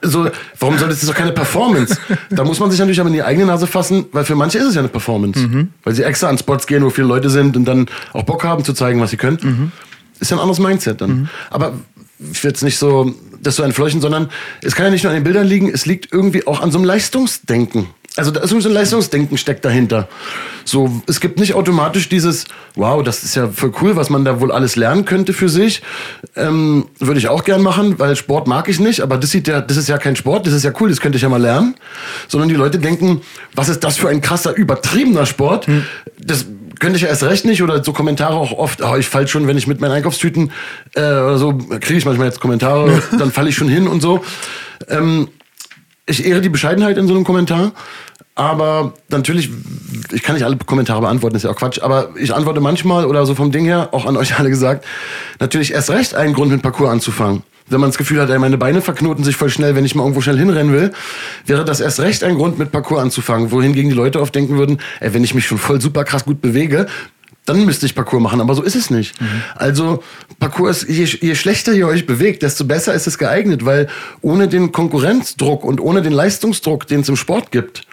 [0.02, 1.98] so, warum soll das doch keine Performance?
[2.30, 4.66] da muss man sich natürlich aber in die eigene Nase fassen, weil für manche ist
[4.66, 5.40] es ja eine Performance.
[5.40, 5.70] Mhm.
[5.84, 8.64] Weil sie extra an Spots gehen, wo viele Leute sind und dann auch Bock haben
[8.64, 9.40] zu zeigen, was sie können.
[9.42, 9.72] Mhm.
[10.20, 11.10] Ist ja ein anderes Mindset dann.
[11.10, 11.30] Mhm.
[11.50, 11.74] Aber
[12.20, 14.30] jetzt nicht so das so entfleuchen, sondern
[14.62, 16.78] es kann ja nicht nur an den Bildern liegen, es liegt irgendwie auch an so
[16.78, 17.88] einem Leistungsdenken.
[18.18, 20.10] Also da ist so ein Leistungsdenken steckt dahinter.
[20.66, 24.42] So, es gibt nicht automatisch dieses, wow, das ist ja voll cool, was man da
[24.42, 25.84] wohl alles lernen könnte für sich.
[26.36, 29.62] Ähm, Würde ich auch gern machen, weil Sport mag ich nicht, aber das sieht ja,
[29.62, 31.76] das ist ja kein Sport, das ist ja cool, das könnte ich ja mal lernen.
[32.28, 33.22] Sondern die Leute denken,
[33.54, 35.68] was ist das für ein krasser, übertriebener Sport?
[35.68, 35.86] Hm.
[36.20, 36.48] Das
[36.80, 39.58] könnte ich erst recht nicht oder so Kommentare auch oft, oh, ich fall schon, wenn
[39.58, 40.52] ich mit meinen Einkaufstüten
[40.96, 44.24] äh, oder so, kriege ich manchmal jetzt Kommentare, dann falle ich schon hin und so.
[44.88, 45.30] Ähm,
[46.06, 47.74] ich ehre die Bescheidenheit in so einem Kommentar,
[48.38, 49.50] aber natürlich,
[50.12, 53.26] ich kann nicht alle Kommentare beantworten, ist ja auch Quatsch, aber ich antworte manchmal oder
[53.26, 54.86] so vom Ding her, auch an euch alle gesagt,
[55.40, 58.58] natürlich erst recht einen Grund mit Parcours anzufangen wenn man das Gefühl hat, ey, meine
[58.58, 60.94] Beine verknoten sich voll schnell, wenn ich mal irgendwo schnell hinrennen will,
[61.46, 63.52] wäre das erst recht ein Grund, mit Parcours anzufangen.
[63.52, 66.42] Wohingegen die Leute oft denken würden, ey, wenn ich mich schon voll super krass gut
[66.42, 66.88] bewege,
[67.48, 69.20] dann müsste ich Parcours machen, aber so ist es nicht.
[69.20, 69.44] Mhm.
[69.56, 70.04] Also
[70.40, 73.88] Parcours, je, je schlechter ihr euch bewegt, desto besser ist es geeignet, weil
[74.22, 77.88] ohne den Konkurrenzdruck und ohne den Leistungsdruck, den es im Sport gibt,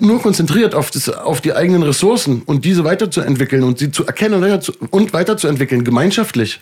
[0.00, 4.60] nur konzentriert auf, das, auf die eigenen Ressourcen und diese weiterzuentwickeln und sie zu erkennen
[4.90, 6.60] und weiterzuentwickeln, gemeinschaftlich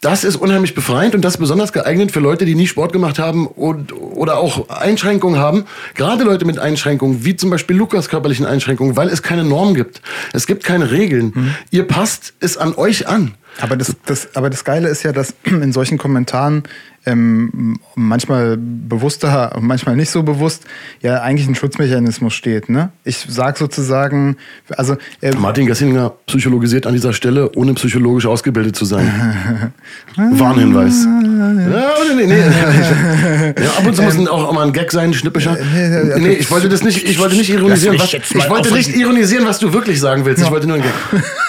[0.00, 3.18] das ist unheimlich befreiend und das ist besonders geeignet für Leute, die nie Sport gemacht
[3.18, 5.66] haben und, oder auch Einschränkungen haben.
[5.94, 10.00] Gerade Leute mit Einschränkungen, wie zum Beispiel Lukas körperlichen Einschränkungen, weil es keine Norm gibt.
[10.32, 11.32] Es gibt keine Regeln.
[11.34, 11.54] Mhm.
[11.70, 13.34] Ihr passt es an euch an.
[13.60, 16.62] Aber das, das, aber das Geile ist ja, dass in solchen Kommentaren
[17.06, 20.64] ähm, manchmal bewusster und manchmal nicht so bewusst,
[21.00, 22.68] ja eigentlich ein Schutzmechanismus steht.
[22.68, 22.90] Ne?
[23.04, 24.36] Ich sage sozusagen,
[24.76, 29.72] also äh, Martin Gassinger psychologisiert an dieser Stelle, ohne psychologisch ausgebildet zu sein.
[30.16, 31.04] Warnhinweis.
[31.04, 32.38] ja, nee, nee, nee.
[33.64, 35.56] ja, ab und zu muss ähm, auch mal ein Gag sein, schnippischer.
[36.18, 39.58] Nee, ich wollte das nicht, ich wollte nicht ironisieren, was, ich wollte nicht ironisieren, was
[39.58, 40.40] du wirklich sagen willst.
[40.40, 40.46] Ja.
[40.46, 40.92] Ich wollte nur ein Gag.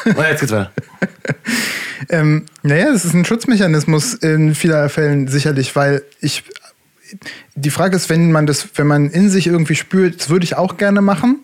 [0.17, 0.71] Und jetzt geht's weiter.
[2.09, 6.43] Ähm, naja, es ist ein Schutzmechanismus in vieler Fällen sicherlich, weil ich.
[7.55, 10.55] Die Frage ist, wenn man das, wenn man in sich irgendwie spürt, das würde ich
[10.55, 11.41] auch gerne machen,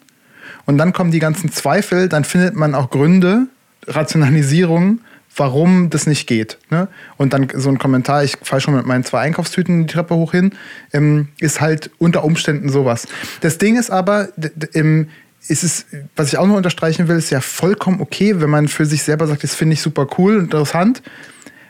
[0.68, 3.48] und dann kommen die ganzen Zweifel, dann findet man auch Gründe,
[3.88, 5.02] Rationalisierungen,
[5.36, 6.58] warum das nicht geht.
[6.70, 6.90] Ne?
[7.16, 10.34] Und dann so ein Kommentar, ich fahre schon mit meinen zwei Einkaufstüten die Treppe hoch
[10.34, 10.52] hin,
[10.92, 13.08] ähm, ist halt unter Umständen sowas.
[13.40, 14.28] Das Ding ist aber,
[14.74, 15.08] im,
[15.50, 18.86] ist es, was ich auch noch unterstreichen will, ist ja vollkommen okay, wenn man für
[18.86, 21.02] sich selber sagt, das finde ich super cool, interessant,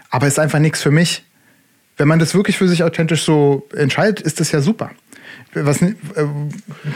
[0.09, 1.23] aber ist einfach nichts für mich.
[1.97, 4.91] Wenn man das wirklich für sich authentisch so entscheidet, ist das ja super.
[5.53, 5.95] Was, äh,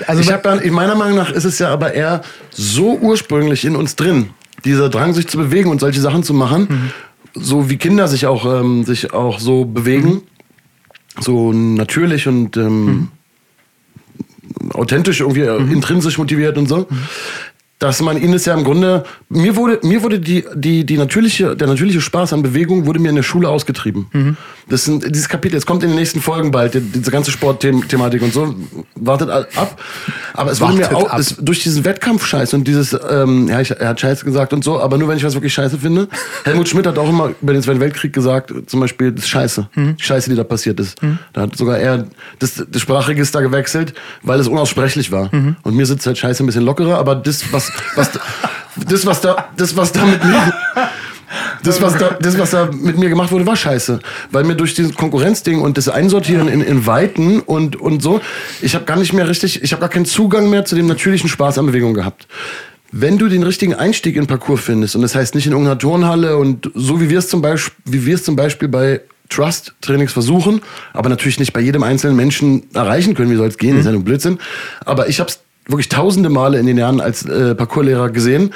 [0.08, 3.96] also ich habe meiner Meinung nach ist es ja aber eher so ursprünglich in uns
[3.96, 4.30] drin,
[4.64, 7.42] dieser Drang, sich zu bewegen und solche Sachen zu machen, mhm.
[7.42, 10.22] so wie Kinder sich auch, ähm, sich auch so bewegen, mhm.
[11.20, 13.08] so natürlich und ähm, mhm
[14.74, 15.72] authentisch, irgendwie mhm.
[15.72, 16.88] intrinsisch motiviert und so.
[16.90, 16.98] Mhm.
[17.80, 21.56] Dass man ihnen es ja im Grunde, mir wurde, mir wurde die, die, die natürliche,
[21.56, 24.06] der natürliche Spaß an Bewegung wurde mir in der Schule ausgetrieben.
[24.14, 24.38] Mhm.
[24.70, 28.22] Das sind dieses Kapitel, es kommt in den nächsten Folgen bald, die- diese ganze Sportthematik
[28.22, 28.56] und so,
[28.96, 29.80] wartet ab.
[30.34, 33.90] Aber es wurde mir auch, es, durch diesen Wettkampf-Scheiß und dieses, ähm, ja, ich, er
[33.90, 36.08] hat Scheiße gesagt und so, aber nur wenn ich was wirklich Scheiße finde.
[36.46, 39.68] Helmut Schmidt hat auch immer über den Zweiten Weltkrieg gesagt, zum Beispiel, das ist Scheiße.
[39.76, 39.98] Mhm.
[39.98, 40.98] Die Scheiße, die da passiert ist.
[41.34, 42.06] Da hat sogar er
[42.40, 43.94] das, das Sprachregister gewechselt,
[44.24, 45.34] weil es unaussprechlich war.
[45.34, 45.56] Mhm.
[45.64, 48.12] Und mir sitzt halt Scheiße ein bisschen lockerer, aber das, was, was,
[48.88, 50.54] das, was da, das, was da mit mir,
[51.64, 54.00] das, was da, das, was da mit mir gemacht wurde, war scheiße.
[54.32, 58.22] Weil mir durch dieses Konkurrenzding und das Einsortieren in, in Weiten und, und so,
[58.62, 61.30] ich habe gar nicht mehr richtig, ich habe gar keinen Zugang mehr zu dem natürlichen
[61.30, 62.28] Spaß an Bewegung gehabt.
[62.92, 66.38] Wenn du den richtigen Einstieg in Parcours findest, und das heißt nicht in irgendeiner Turnhalle
[66.38, 70.62] und so wie wir es zum Beispiel, wie wir es zum Beispiel bei Trust-Trainings versuchen,
[70.94, 73.92] aber natürlich nicht bei jedem einzelnen Menschen erreichen können, wie soll es gehen, ist ja
[73.94, 74.40] nur Blödsinn.
[74.86, 78.54] Aber ich habe es wirklich tausende Male in den Jahren als äh, Parcourslehrer gesehen,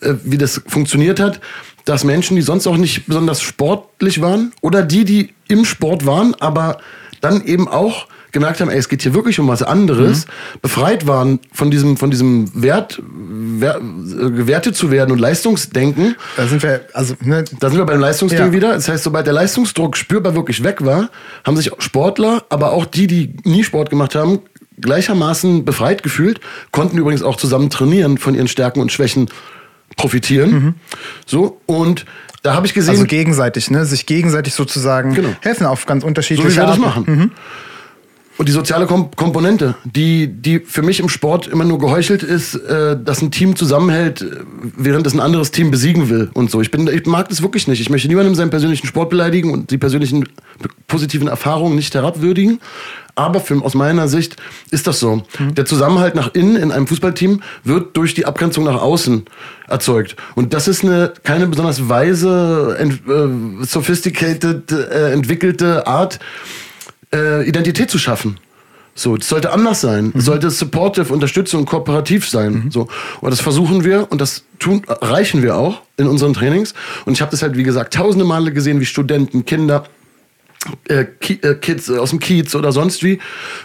[0.00, 1.40] äh, wie das funktioniert hat,
[1.84, 6.34] dass Menschen, die sonst auch nicht besonders sportlich waren oder die, die im Sport waren,
[6.40, 6.78] aber
[7.20, 10.26] dann eben auch gemerkt haben, ey, es geht hier wirklich um was anderes,
[10.62, 13.80] befreit waren von diesem, von diesem Wert, wer, äh,
[14.30, 16.14] gewertet zu werden und Leistungsdenken.
[16.36, 18.52] Da sind wir, also, ne, Da sind wir beim Leistungsding Ja.
[18.52, 18.72] wieder.
[18.74, 21.10] Das heißt, sobald der Leistungsdruck spürbar wirklich weg war,
[21.44, 24.40] haben sich Sportler, aber auch die, die nie Sport gemacht haben,
[24.80, 26.40] gleichermaßen befreit gefühlt,
[26.70, 29.28] konnten übrigens auch zusammen trainieren, von ihren Stärken und Schwächen
[30.00, 30.74] profitieren.
[31.26, 32.06] So, und
[32.42, 35.28] da habe ich gesehen, also gegenseitig, ne, sich gegenseitig sozusagen Genau.
[35.40, 36.80] helfen auf ganz so unterschiedliche wie wir das Arten.
[36.80, 37.32] machen.
[38.40, 42.54] Und die soziale Kom Komponente, die, die für mich im Sport immer nur geheuchelt ist,
[42.54, 44.30] äh, dass ein Team zusammenhält, äh,
[44.78, 46.62] während es ein anderes Team besiegen will und so.
[46.62, 47.82] Ich, bin, ich mag das wirklich nicht.
[47.82, 50.26] Ich möchte niemandem seinen persönlichen Sport beleidigen und die persönlichen
[50.86, 52.60] positiven Erfahrungen nicht herabwürdigen.
[53.14, 54.36] Aber für, aus meiner Sicht
[54.70, 55.22] ist das so.
[55.38, 59.26] Der Zusammenhalt nach innen in einem Fußballteam wird durch die Abgrenzung nach außen
[59.68, 60.16] erzeugt.
[60.34, 66.20] Und das ist eine keine besonders weise, ent, äh, sophisticated, äh, entwickelte Art,
[67.14, 68.38] äh, Identität zu schaffen.
[68.94, 70.12] So, das sollte anders sein.
[70.16, 72.70] Es sollte supportive, unterstützend und kooperativ sein.
[72.70, 72.88] So.
[73.20, 76.74] Und das versuchen wir und das tun, erreichen wir auch in unseren Trainings.
[77.06, 79.84] Und ich habe das halt, wie gesagt, tausende Male gesehen, wie Studenten, Kinder,
[80.88, 83.20] äh, äh, Kids aus dem Kiez oder sonst wie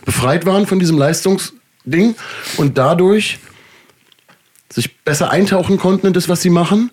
[0.05, 2.15] befreit waren von diesem Leistungsding
[2.57, 3.39] und dadurch
[4.71, 6.91] sich besser eintauchen konnten in das, was sie machen,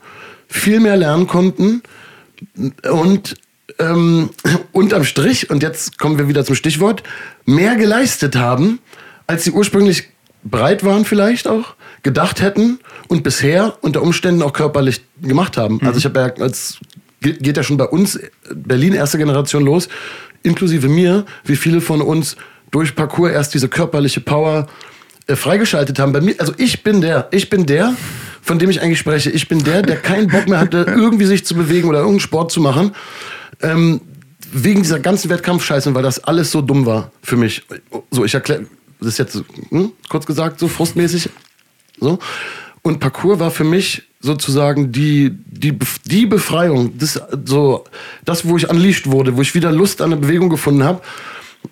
[0.49, 1.83] viel mehr lernen konnten
[2.91, 3.37] und
[3.79, 4.31] ähm,
[4.73, 7.03] unterm Strich, und jetzt kommen wir wieder zum Stichwort,
[7.45, 8.79] mehr geleistet haben,
[9.27, 10.09] als sie ursprünglich
[10.43, 15.81] bereit waren vielleicht auch, gedacht hätten und bisher unter Umständen auch körperlich gemacht haben.
[15.83, 16.79] Also ich habe ja als
[17.21, 18.19] geht geht ja schon bei uns
[18.53, 19.89] Berlin erste Generation los,
[20.43, 22.37] inklusive mir, wie viele von uns
[22.73, 24.67] durch Parcours erst diese körperliche Power
[25.29, 26.13] äh, freigeschaltet haben.
[26.13, 27.95] Bei mir, also ich bin der, ich bin der,
[28.41, 29.31] von dem ich eigentlich spreche.
[29.31, 32.51] Ich bin der, der keinen Bock mehr hatte, irgendwie sich zu bewegen oder irgendeinen Sport
[32.51, 32.93] zu machen.
[33.63, 34.01] Ähm,
[34.53, 37.63] wegen dieser ganzen Wettkampfscheiße, weil das alles so dumm war für mich.
[38.11, 38.67] So, ich erkläre,
[38.99, 41.31] das ist jetzt hm, kurz gesagt so frustmäßig.
[41.99, 42.19] So.
[42.83, 47.85] Und Parcours war für mich sozusagen die, die, die Befreiung, das, so,
[48.25, 51.01] das, wo ich unleashed wurde, wo ich wieder Lust an der Bewegung gefunden habe.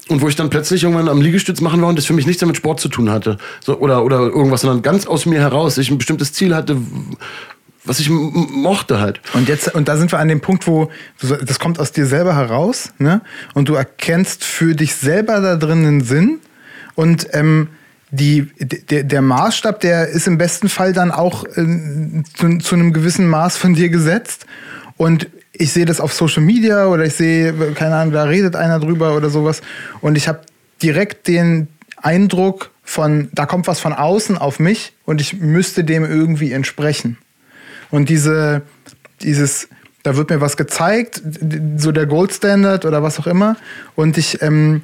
[0.08, 2.40] Und wo ich dann plötzlich irgendwann am Liegestütz machen war und das für mich nichts
[2.40, 3.38] mehr mit Sport zu tun hatte.
[3.64, 5.78] So, oder, oder irgendwas, sondern ganz aus mir heraus.
[5.78, 6.76] Ich ein bestimmtes Ziel hatte,
[7.90, 9.20] was ich mochte halt.
[9.34, 12.36] Und jetzt, und da sind wir an dem Punkt, wo das kommt aus dir selber
[12.36, 13.20] heraus, ne?
[13.52, 16.38] Und du erkennst für dich selber da drin einen Sinn.
[16.94, 17.66] Und ähm,
[18.12, 22.92] die, der, der Maßstab, der ist im besten Fall dann auch äh, zu, zu einem
[22.92, 24.46] gewissen Maß von dir gesetzt.
[24.96, 28.78] Und ich sehe das auf Social Media oder ich sehe, keine Ahnung, da redet einer
[28.78, 29.62] drüber oder sowas.
[30.00, 30.42] Und ich habe
[30.80, 36.04] direkt den Eindruck von, da kommt was von außen auf mich und ich müsste dem
[36.04, 37.18] irgendwie entsprechen.
[37.90, 38.62] Und diese,
[39.22, 39.68] dieses,
[40.02, 41.22] da wird mir was gezeigt,
[41.76, 43.56] so der Goldstandard oder was auch immer.
[43.96, 44.82] Und ich ähm,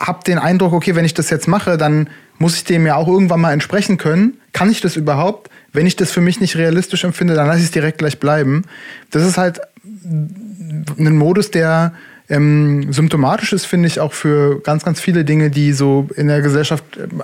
[0.00, 3.08] habe den Eindruck, okay, wenn ich das jetzt mache, dann muss ich dem ja auch
[3.08, 4.38] irgendwann mal entsprechen können.
[4.52, 5.50] Kann ich das überhaupt?
[5.72, 8.64] Wenn ich das für mich nicht realistisch empfinde, dann lasse ich es direkt gleich bleiben.
[9.10, 9.60] Das ist halt
[10.04, 11.94] ein Modus, der
[12.28, 16.42] ähm, symptomatisch ist, finde ich, auch für ganz, ganz viele Dinge, die so in der
[16.42, 17.22] Gesellschaft, ähm,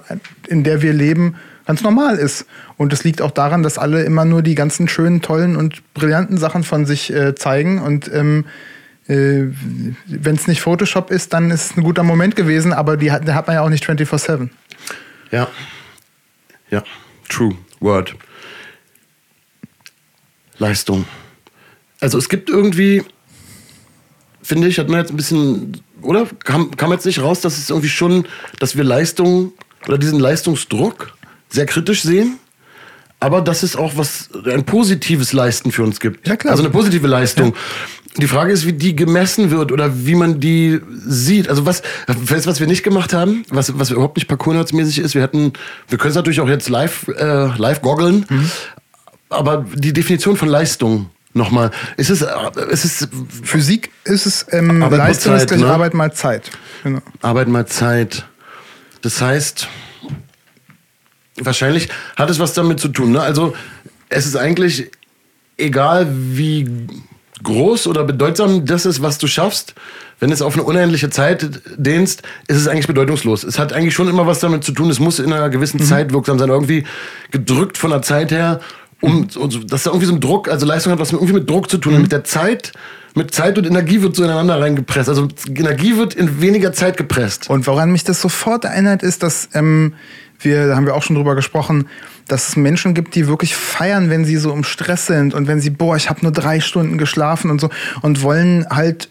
[0.49, 2.47] in der wir leben, ganz normal ist.
[2.77, 6.39] Und es liegt auch daran, dass alle immer nur die ganzen schönen, tollen und brillanten
[6.39, 7.81] Sachen von sich äh, zeigen.
[7.81, 8.45] Und ähm,
[9.09, 9.47] äh,
[10.07, 13.27] wenn es nicht Photoshop ist, dann ist es ein guter Moment gewesen, aber die hat,
[13.27, 14.49] die hat man ja auch nicht 24-7.
[15.31, 15.49] Ja.
[16.71, 16.83] Ja.
[17.29, 17.57] True.
[17.81, 18.15] Word.
[20.59, 21.05] Leistung.
[22.01, 23.03] Also es gibt irgendwie,
[24.43, 26.27] finde ich, hat man jetzt ein bisschen, oder?
[26.45, 28.27] Kam, kam jetzt nicht raus, dass es irgendwie schon,
[28.59, 29.53] dass wir Leistung
[29.89, 31.17] oder diesen Leistungsdruck
[31.53, 32.39] sehr kritisch sehen,
[33.21, 36.27] aber dass es auch was, ein positives Leisten für uns gibt.
[36.27, 36.53] Ja, klar.
[36.53, 37.55] Also eine positive Leistung.
[38.17, 41.49] die Frage ist, wie die gemessen wird oder wie man die sieht.
[41.49, 45.23] Also was, weißt, was wir nicht gemacht haben, was, was überhaupt nicht parkour-mäßig ist, wir
[45.23, 45.53] hatten,
[45.89, 48.51] wir können es natürlich auch jetzt live, äh, live goggeln, mhm.
[49.29, 52.23] aber die Definition von Leistung nochmal, ist es,
[52.71, 53.09] ist es
[53.43, 55.69] Physik ist es ähm, Leistung Zeit, ist gleich ne?
[55.69, 56.51] Arbeit mal Zeit.
[56.83, 57.01] Genau.
[57.23, 58.27] Arbeit mal Zeit.
[59.01, 59.69] Das heißt,
[61.41, 63.13] wahrscheinlich hat es was damit zu tun.
[63.13, 63.21] Ne?
[63.21, 63.55] Also
[64.09, 64.91] es ist eigentlich
[65.57, 66.69] egal, wie
[67.43, 69.75] groß oder bedeutsam das ist, was du schaffst,
[70.21, 73.43] wenn es auf eine unendliche Zeit dehnst, ist es eigentlich bedeutungslos.
[73.43, 75.85] Es hat eigentlich schon immer was damit zu tun, es muss in einer gewissen mhm.
[75.85, 76.85] Zeit wirksam sein, irgendwie
[77.31, 78.61] gedrückt von der Zeit her,
[79.01, 79.67] um, mhm.
[79.67, 81.79] dass da irgendwie so ein Druck, also Leistung hat was mit, irgendwie mit Druck zu
[81.79, 82.03] tun, mhm.
[82.03, 82.73] mit der Zeit,
[83.15, 85.09] mit Zeit und Energie wird so ineinander reingepresst.
[85.09, 87.51] Also Energie wird in weniger Zeit gepresst.
[87.51, 89.95] Und woran mich das sofort erinnert, ist, dass ähm,
[90.45, 91.89] wir, da haben wir auch schon drüber gesprochen,
[92.29, 95.61] dass es Menschen gibt, die wirklich feiern, wenn sie so im Stress sind und wenn
[95.61, 97.71] sie, boah, ich habe nur drei Stunden geschlafen und so
[98.03, 99.09] und wollen halt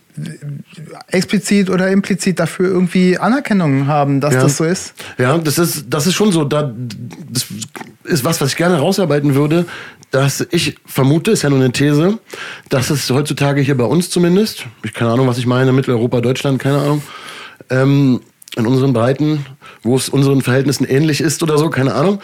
[1.07, 4.41] explizit oder implizit dafür irgendwie Anerkennung haben, dass ja.
[4.41, 4.93] das so ist.
[5.17, 6.43] Ja, das ist, das ist schon so.
[6.43, 6.73] Da,
[7.29, 7.47] das
[8.03, 9.65] ist was, was ich gerne rausarbeiten würde,
[10.11, 12.19] dass ich vermute, ist ja nur eine These,
[12.69, 16.59] dass es heutzutage hier bei uns zumindest, ich keine Ahnung, was ich meine, Mitteleuropa, Deutschland,
[16.59, 17.01] keine Ahnung,
[17.69, 18.19] ähm,
[18.57, 19.45] in unseren Breiten,
[19.83, 22.21] wo es unseren Verhältnissen ähnlich ist oder so, keine Ahnung,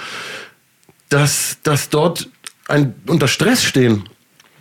[1.09, 2.29] dass, dass dort
[2.67, 4.07] ein, unter Stress stehen,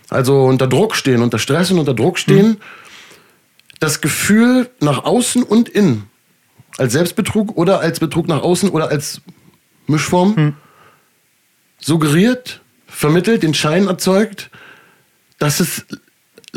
[0.09, 2.57] also unter Druck stehen, unter Stress und unter Druck stehen, mhm.
[3.81, 6.05] das Gefühl nach außen und innen,
[6.79, 9.21] als Selbstbetrug oder als Betrug nach außen oder als
[9.87, 10.55] Mischform, mhm.
[11.81, 14.51] suggeriert, vermittelt, den Schein erzeugt,
[15.39, 15.85] dass es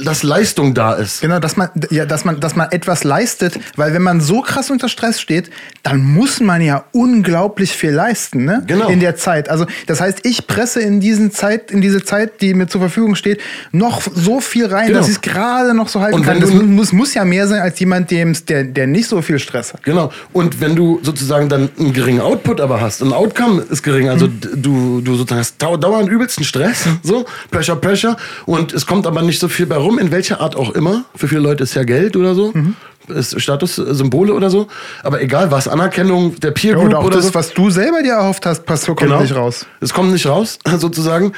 [0.05, 1.21] dass Leistung da ist.
[1.21, 4.69] Genau, dass man, ja, dass man, dass man etwas leistet, weil wenn man so krass
[4.69, 5.49] unter Stress steht,
[5.83, 8.63] dann muss man ja unglaublich viel leisten, ne?
[8.67, 8.89] Genau.
[8.89, 9.49] In der Zeit.
[9.49, 13.15] Also, das heißt, ich presse in diesen Zeit, in diese Zeit, die mir zur Verfügung
[13.15, 14.99] steht, noch so viel rein, genau.
[14.99, 16.39] dass ich es gerade noch so halten Und kann.
[16.39, 19.73] Das muss, muss ja mehr sein als jemand, dem der, der nicht so viel Stress
[19.73, 19.83] hat.
[19.83, 20.11] Genau.
[20.33, 24.27] Und wenn du sozusagen dann einen geringen Output aber hast, ein Outcome ist gering, also
[24.27, 24.39] mhm.
[24.55, 29.39] du, du sozusagen hast dauernd übelsten Stress, so, Pressure, Pressure, und es kommt aber nicht
[29.39, 31.05] so viel bei rum warum, in welcher Art auch immer.
[31.15, 32.51] Für viele Leute ist ja Geld oder so.
[32.53, 32.75] Mhm.
[33.07, 34.67] Ist Statussymbole oder so.
[35.03, 37.33] Aber egal was, Anerkennung der Peer Group ja, oder, oder das, so.
[37.33, 39.21] was du selber dir erhofft hast, passt, kommt genau.
[39.21, 39.65] nicht raus.
[39.79, 41.33] Es kommt nicht raus, sozusagen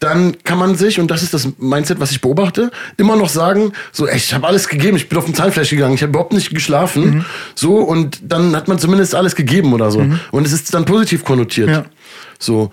[0.00, 3.72] dann kann man sich, und das ist das Mindset, was ich beobachte, immer noch sagen,
[3.92, 6.32] so, ey, ich habe alles gegeben, ich bin auf den Zahnfleisch gegangen, ich habe überhaupt
[6.32, 7.24] nicht geschlafen, mhm.
[7.54, 10.00] so, und dann hat man zumindest alles gegeben oder so.
[10.00, 10.18] Mhm.
[10.32, 11.68] Und es ist dann positiv konnotiert.
[11.68, 11.84] Ja.
[12.40, 12.72] So.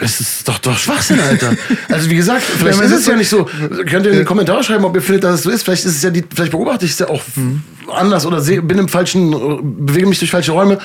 [0.00, 1.52] Es ist doch, doch Schwachsinn, Alter.
[1.88, 3.44] Also wie gesagt, vielleicht ja, ist es ja nicht so.
[3.44, 5.62] Könnt ihr in die Kommentare schreiben, ob ihr findet, dass es so ist.
[5.62, 7.62] Vielleicht ist es ja die, vielleicht beobachte ich es ja auch mhm.
[7.88, 9.30] anders oder seh, bin im falschen,
[9.86, 10.78] bewege mich durch falsche Räume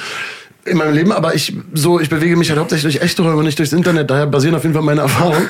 [0.65, 3.58] in meinem Leben, aber ich so, ich bewege mich halt hauptsächlich durch echte Räume, nicht
[3.58, 4.10] durchs Internet.
[4.10, 5.48] Daher basieren auf jeden Fall meine Erfahrungen.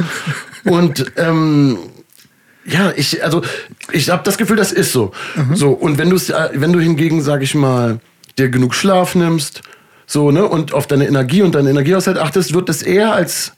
[0.65, 1.78] Und ähm,
[2.65, 3.41] ja, ich, also
[3.91, 5.12] ich habe das Gefühl, das ist so.
[5.36, 5.56] Mhm.
[5.56, 8.00] So und wenn du wenn du hingegen, sag ich mal,
[8.38, 9.62] dir genug Schlaf nimmst,
[10.05, 13.53] so, ne, und auf deine Energie und deinen Energiehaushalt achtest, wird es eher als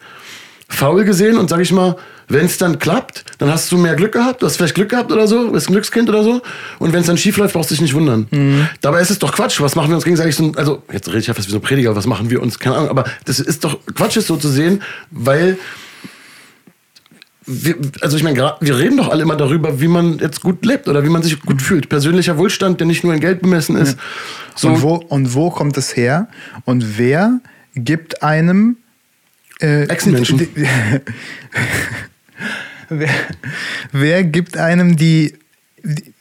[0.70, 1.96] faul gesehen und sag ich mal,
[2.30, 5.12] wenn es dann klappt, dann hast du mehr Glück gehabt, du hast vielleicht Glück gehabt
[5.12, 6.42] oder so, bist ein Glückskind oder so.
[6.78, 8.28] Und wenn es dann schief läuft, brauchst du dich nicht wundern.
[8.32, 8.68] Mhm.
[8.82, 9.62] Dabei ist es doch Quatsch.
[9.62, 11.62] Was machen wir uns gegenseitig so, also jetzt rede ich ja fast wie so ein
[11.62, 14.50] Prediger, was machen wir uns, keine Ahnung, aber das ist doch Quatsch, es so zu
[14.50, 15.58] sehen, weil
[17.48, 20.88] wir, also ich meine, wir reden doch alle immer darüber, wie man jetzt gut lebt
[20.88, 21.90] oder wie man sich gut fühlt.
[21.90, 23.98] Persönlicher Wohlstand, der nicht nur in Geld bemessen ist.
[23.98, 24.04] Ja.
[24.56, 24.68] So.
[24.70, 26.28] Und, wo, und wo kommt es her?
[26.66, 27.40] Und wer
[27.74, 28.78] gibt einem
[29.62, 30.48] äh, Ex-Menschen?
[32.90, 33.10] wer,
[33.92, 35.34] wer gibt einem die,
[35.84, 36.14] die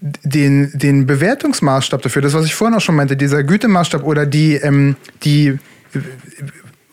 [0.00, 4.54] den, den Bewertungsmaßstab dafür, das, was ich vorhin auch schon meinte, dieser Gütemaßstab oder die,
[4.56, 5.58] ähm, die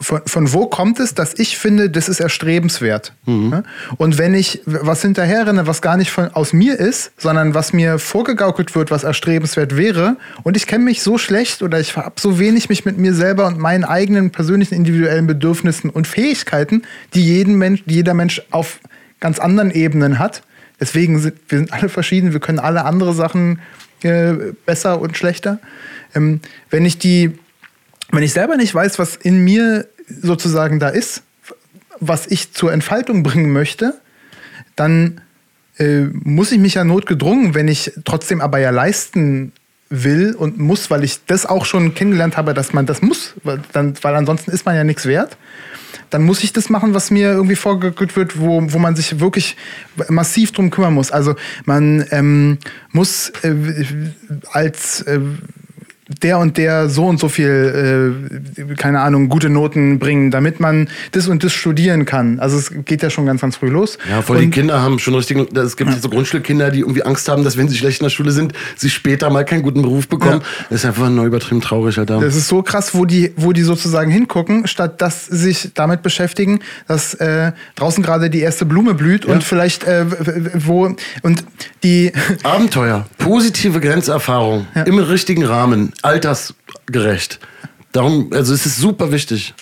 [0.01, 3.13] von, von wo kommt es, dass ich finde, das ist erstrebenswert?
[3.25, 3.63] Mhm.
[3.97, 7.99] Und wenn ich was hinterherrenne, was gar nicht von, aus mir ist, sondern was mir
[7.99, 12.39] vorgegaukelt wird, was erstrebenswert wäre, und ich kenne mich so schlecht oder ich habe so
[12.39, 16.81] wenig mich mit mir selber und meinen eigenen persönlichen individuellen Bedürfnissen und Fähigkeiten,
[17.13, 18.79] die jeden Mensch, die jeder Mensch auf
[19.19, 20.41] ganz anderen Ebenen hat.
[20.79, 23.59] Deswegen sind wir sind alle verschieden, wir können alle andere Sachen
[24.01, 24.33] äh,
[24.65, 25.59] besser und schlechter.
[26.15, 27.37] Ähm, wenn ich die
[28.11, 31.23] wenn ich selber nicht weiß, was in mir sozusagen da ist,
[31.99, 33.93] was ich zur Entfaltung bringen möchte,
[34.75, 35.21] dann
[35.77, 39.53] äh, muss ich mich ja notgedrungen, wenn ich trotzdem aber ja leisten
[39.89, 43.61] will und muss, weil ich das auch schon kennengelernt habe, dass man das muss, weil,
[43.73, 45.37] dann, weil ansonsten ist man ja nichts wert,
[46.09, 49.57] dann muss ich das machen, was mir irgendwie vorgeführt wird, wo, wo man sich wirklich
[50.09, 51.11] massiv drum kümmern muss.
[51.11, 51.35] Also
[51.65, 52.57] man ähm,
[52.91, 53.53] muss äh,
[54.51, 55.19] als äh,
[56.21, 58.15] der und der so und so viel,
[58.57, 62.39] äh, keine Ahnung, gute Noten bringen, damit man das und das studieren kann.
[62.39, 63.97] Also es geht ja schon ganz, ganz früh los.
[64.09, 67.27] Ja, voll und, die Kinder haben schon richtig, es gibt so Grundschulkinder, die irgendwie Angst
[67.29, 70.07] haben, dass wenn sie schlecht in der Schule sind, sie später mal keinen guten Beruf
[70.07, 70.41] bekommen.
[70.41, 70.65] Ja.
[70.69, 72.19] Das ist einfach neu übertrieben traurig, Alter.
[72.19, 76.01] Das ist so krass, wo die, wo die sozusagen hingucken, statt dass sie sich damit
[76.01, 79.33] beschäftigen, dass äh, draußen gerade die erste Blume blüht Ja.
[79.33, 80.05] und vielleicht äh,
[80.53, 81.43] wo und
[81.83, 82.11] die
[82.43, 87.39] Abenteuer, positive Grenzerfahrung im richtigen Rahmen, altersgerecht.
[87.91, 89.53] Darum, also es ist super wichtig.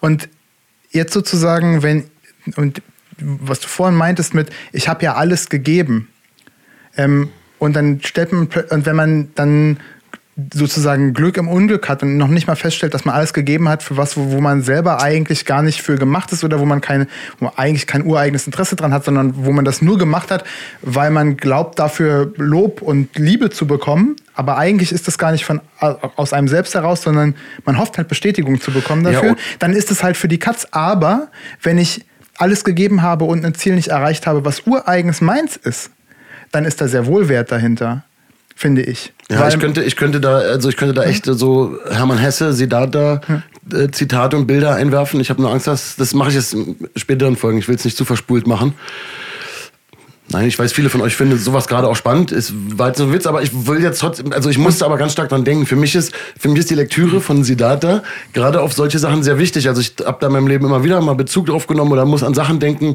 [0.00, 0.28] Und
[0.90, 2.10] jetzt sozusagen, wenn,
[2.56, 2.82] und
[3.18, 6.08] was du vorhin meintest mit, ich habe ja alles gegeben.
[6.96, 9.78] Ähm, und dann stellt man, und wenn man dann
[10.52, 13.82] sozusagen Glück im Unglück hat und noch nicht mal feststellt, dass man alles gegeben hat
[13.84, 16.80] für was, wo, wo man selber eigentlich gar nicht für gemacht ist oder wo man
[16.80, 17.06] keine,
[17.38, 20.44] wo man eigentlich kein ureigenes Interesse dran hat, sondern wo man das nur gemacht hat,
[20.82, 24.16] weil man glaubt, dafür Lob und Liebe zu bekommen.
[24.34, 28.08] Aber eigentlich ist das gar nicht von, aus einem selbst heraus, sondern man hofft halt
[28.08, 30.66] Bestätigung zu bekommen Ja, dafür und- dann ist es halt für die Katz.
[30.72, 31.28] Aber
[31.62, 32.04] wenn ich
[32.38, 35.90] alles gegeben habe und ein Ziel nicht erreicht habe, was ureigens meins ist,
[36.50, 38.04] dann ist da sehr wohl Wert dahinter,
[38.54, 39.12] finde ich.
[39.30, 42.52] Ja, Weil- ich könnte, ich könnte da, also ich könnte da echt so Hermann Hesse,
[42.52, 43.20] Siddhartha,
[43.72, 45.20] äh, Zitate und Bilder einwerfen.
[45.20, 47.58] Ich habe nur Angst, dass das mache ich jetzt in späteren Folgen.
[47.58, 48.74] Ich will es nicht zu verspult machen.
[50.28, 52.32] Nein, ich weiß, viele von euch finden sowas gerade auch spannend.
[52.32, 55.12] Ist weit so ein Witz, aber ich will jetzt trotzdem, also ich musste aber ganz
[55.12, 55.66] stark dran denken.
[55.66, 58.02] Für mich ist, für mich ist die Lektüre von Siddhartha
[58.32, 59.68] gerade auf solche Sachen sehr wichtig.
[59.68, 62.22] Also ich habe da in meinem Leben immer wieder mal Bezug drauf genommen oder muss
[62.22, 62.94] an Sachen denken,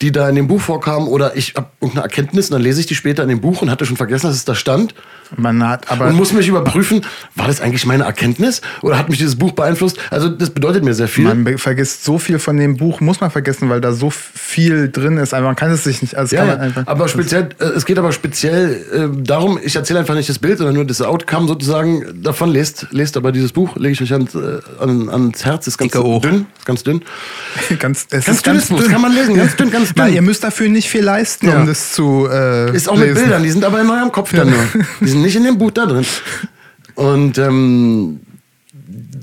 [0.00, 2.86] die da in dem Buch vorkamen oder ich habe irgendeine Erkenntnis und dann lese ich
[2.86, 4.94] die später in dem Buch und hatte schon vergessen, dass es da stand
[5.36, 7.02] man hat, aber und muss mich überprüfen,
[7.36, 9.98] war das eigentlich meine Erkenntnis oder hat mich dieses Buch beeinflusst?
[10.10, 11.24] Also das bedeutet mir sehr viel.
[11.24, 15.18] man vergisst so viel von dem Buch, muss man vergessen, weil da so viel drin
[15.18, 15.34] ist.
[15.34, 16.69] Aber man kann es sich nicht, also ja.
[16.78, 16.86] Einfach.
[16.92, 20.58] aber speziell, äh, es geht aber speziell äh, darum, ich erzähle einfach nicht das Bild,
[20.58, 22.50] sondern nur das Outcome sozusagen davon.
[22.52, 25.92] Lest, lest aber dieses Buch, lege ich euch ans, äh, an, ans Herz, ist ganz
[25.92, 26.22] Dicke hoch.
[26.22, 27.02] dünn, ist ganz dünn.
[27.78, 28.90] ganz, es Ganz ist ganz Buch, dünn.
[28.90, 30.04] kann man lesen, ganz dünn, ganz dünn.
[30.04, 31.60] Weil ihr müsst dafür nicht viel leisten, Ja.
[31.60, 33.22] um das zu äh, Ist auch mit lesen.
[33.22, 34.58] Bildern, die sind aber in eurem Kopf dann nur.
[35.00, 36.04] Die sind nicht in dem Buch da drin.
[36.94, 38.20] Und ähm,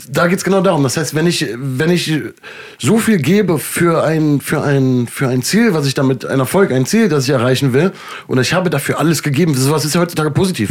[0.10, 0.84] da geht's genau darum.
[0.84, 2.14] Das heißt, wenn ich, wenn ich
[2.78, 6.72] so viel gebe für ein, für, ein, für ein Ziel, was ich damit, ein Erfolg,
[6.72, 7.91] ein Ziel, das ich erreichen will,
[8.28, 10.70] und ich habe dafür alles gegeben, sowas ist ja heutzutage positiv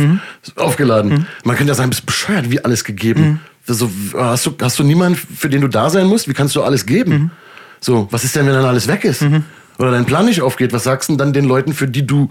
[0.56, 1.26] aufgeladen.
[1.44, 3.40] Man könnte ja sagen, bist bescheuert, wie alles gegeben.
[3.66, 6.28] So, hast, du, hast du niemanden, für den du da sein musst?
[6.28, 7.32] Wie kannst du alles geben?
[7.80, 9.22] So, was ist denn, wenn dann alles weg ist?
[9.78, 10.72] Oder dein Plan nicht aufgeht?
[10.72, 12.28] Was sagst du denn dann den Leuten, für die du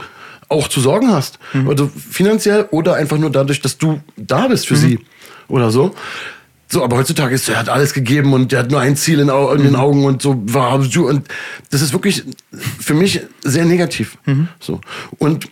[0.48, 1.40] auch zu sorgen hast?
[1.68, 5.00] Also finanziell oder einfach nur dadurch, dass du da bist für sie
[5.48, 5.94] oder so.
[6.68, 9.30] So, aber heutzutage ist, er hat alles gegeben und der hat nur ein Ziel in,
[9.30, 11.28] Au- in den Augen und so war und
[11.70, 12.24] das ist wirklich
[12.80, 14.18] für mich sehr negativ.
[14.60, 14.82] So
[15.20, 15.48] und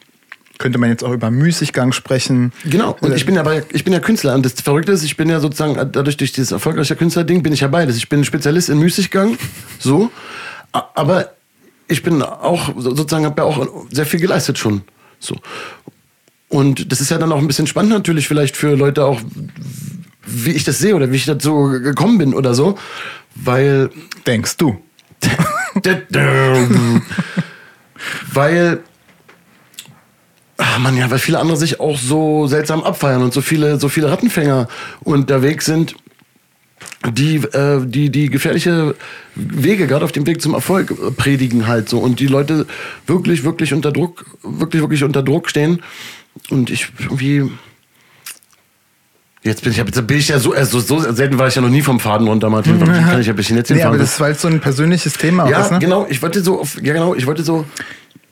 [0.59, 2.53] Könnte man jetzt auch über Müßiggang sprechen.
[2.63, 5.17] Genau, und ich bin ja bei, ich bin ja Künstler und das Verrückte ist, ich
[5.17, 7.97] bin ja sozusagen, dadurch durch dieses erfolgreiche Künstlerding bin ich ja beides.
[7.97, 9.37] Ich bin Spezialist in Müßiggang,
[9.79, 10.09] so,
[10.71, 11.33] aber
[11.87, 14.83] ich bin auch sozusagen, habe ja auch sehr viel geleistet schon,
[15.19, 15.35] so.
[16.49, 19.19] Und das ist ja dann auch ein bisschen spannend natürlich vielleicht für Leute auch,
[20.25, 22.77] wie ich das sehe oder wie ich dazu gekommen bin oder so,
[23.35, 23.89] weil
[24.25, 24.77] Denkst du?
[28.33, 28.79] weil
[30.57, 33.89] ach man ja, weil viele andere sich auch so seltsam abfeiern und so viele so
[33.89, 34.67] viele Rattenfänger
[35.01, 35.95] unterwegs sind,
[37.11, 38.95] die äh, die die gefährliche
[39.35, 42.65] Wege gerade auf dem Weg zum Erfolg predigen halt so und die Leute
[43.07, 45.81] wirklich wirklich unter Druck wirklich wirklich unter Druck stehen
[46.49, 47.49] und ich irgendwie
[49.43, 51.69] Jetzt bin ich, jetzt bin ich ja so, also so selten war ich ja noch
[51.69, 52.79] nie vom Faden runter, Martin.
[52.79, 55.49] Wie kann ich ein bisschen jetzt Nee, aber das weil es so ein persönliches Thema
[55.49, 55.79] ja, ist, ne?
[55.79, 56.07] genau.
[56.09, 57.65] Ich wollte so, auf, ja genau, ich wollte so,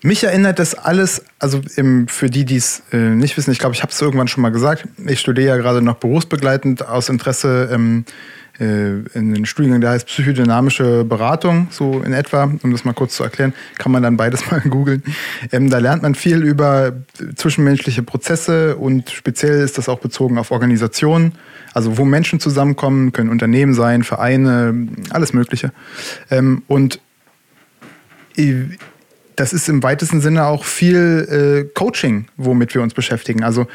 [0.03, 3.75] Mich erinnert das alles, also im, für die, die es äh, nicht wissen, ich glaube,
[3.75, 4.87] ich habe es irgendwann schon mal gesagt.
[5.05, 8.05] Ich studiere ja gerade noch berufsbegleitend aus Interesse ähm,
[8.61, 13.15] äh, in den Studiengang, der heißt psychodynamische Beratung, so in etwa, um das mal kurz
[13.15, 15.03] zu erklären, kann man dann beides mal googeln.
[15.51, 16.93] Ähm, da lernt man viel über
[17.35, 21.33] zwischenmenschliche Prozesse und speziell ist das auch bezogen auf Organisationen,
[21.73, 25.71] also wo Menschen zusammenkommen, können Unternehmen sein, Vereine, alles Mögliche.
[26.29, 26.99] Ähm, und
[29.41, 33.43] das ist im weitesten Sinne auch viel äh, Coaching, womit wir uns beschäftigen.
[33.43, 33.65] Also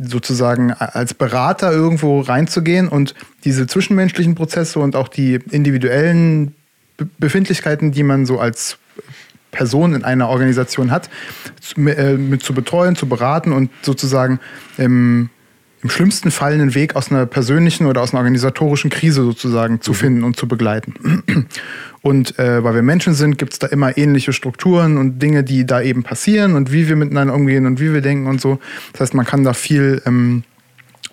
[0.00, 6.54] sozusagen als Berater irgendwo reinzugehen und diese zwischenmenschlichen Prozesse und auch die individuellen
[6.96, 8.78] Be Befindlichkeiten, die man so als
[9.50, 11.10] Person in einer Organisation hat,
[11.60, 14.38] zu, äh, mit zu betreuen, zu beraten und sozusagen
[14.78, 15.28] im,
[15.82, 19.94] im schlimmsten Fall einen Weg aus einer persönlichen oder aus einer organisatorischen Krise sozusagen zu
[19.94, 21.22] finden und zu begleiten.
[22.02, 25.66] Und äh, weil wir Menschen sind, gibt es da immer ähnliche Strukturen und Dinge, die
[25.66, 28.58] da eben passieren und wie wir miteinander umgehen und wie wir denken und so.
[28.92, 30.44] Das heißt, man kann da viel ähm,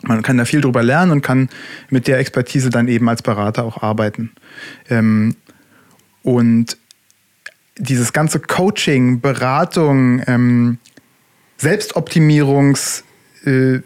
[0.03, 1.49] man kann da viel drüber lernen und kann
[1.89, 4.32] mit der Expertise dann eben als Berater auch arbeiten.
[4.89, 5.36] Ähm,
[6.24, 6.78] und
[7.78, 10.78] dieses ganze Coaching, Beratung, ähm,
[11.59, 13.03] Selbstoptimierungs-
[13.45, 13.82] äh,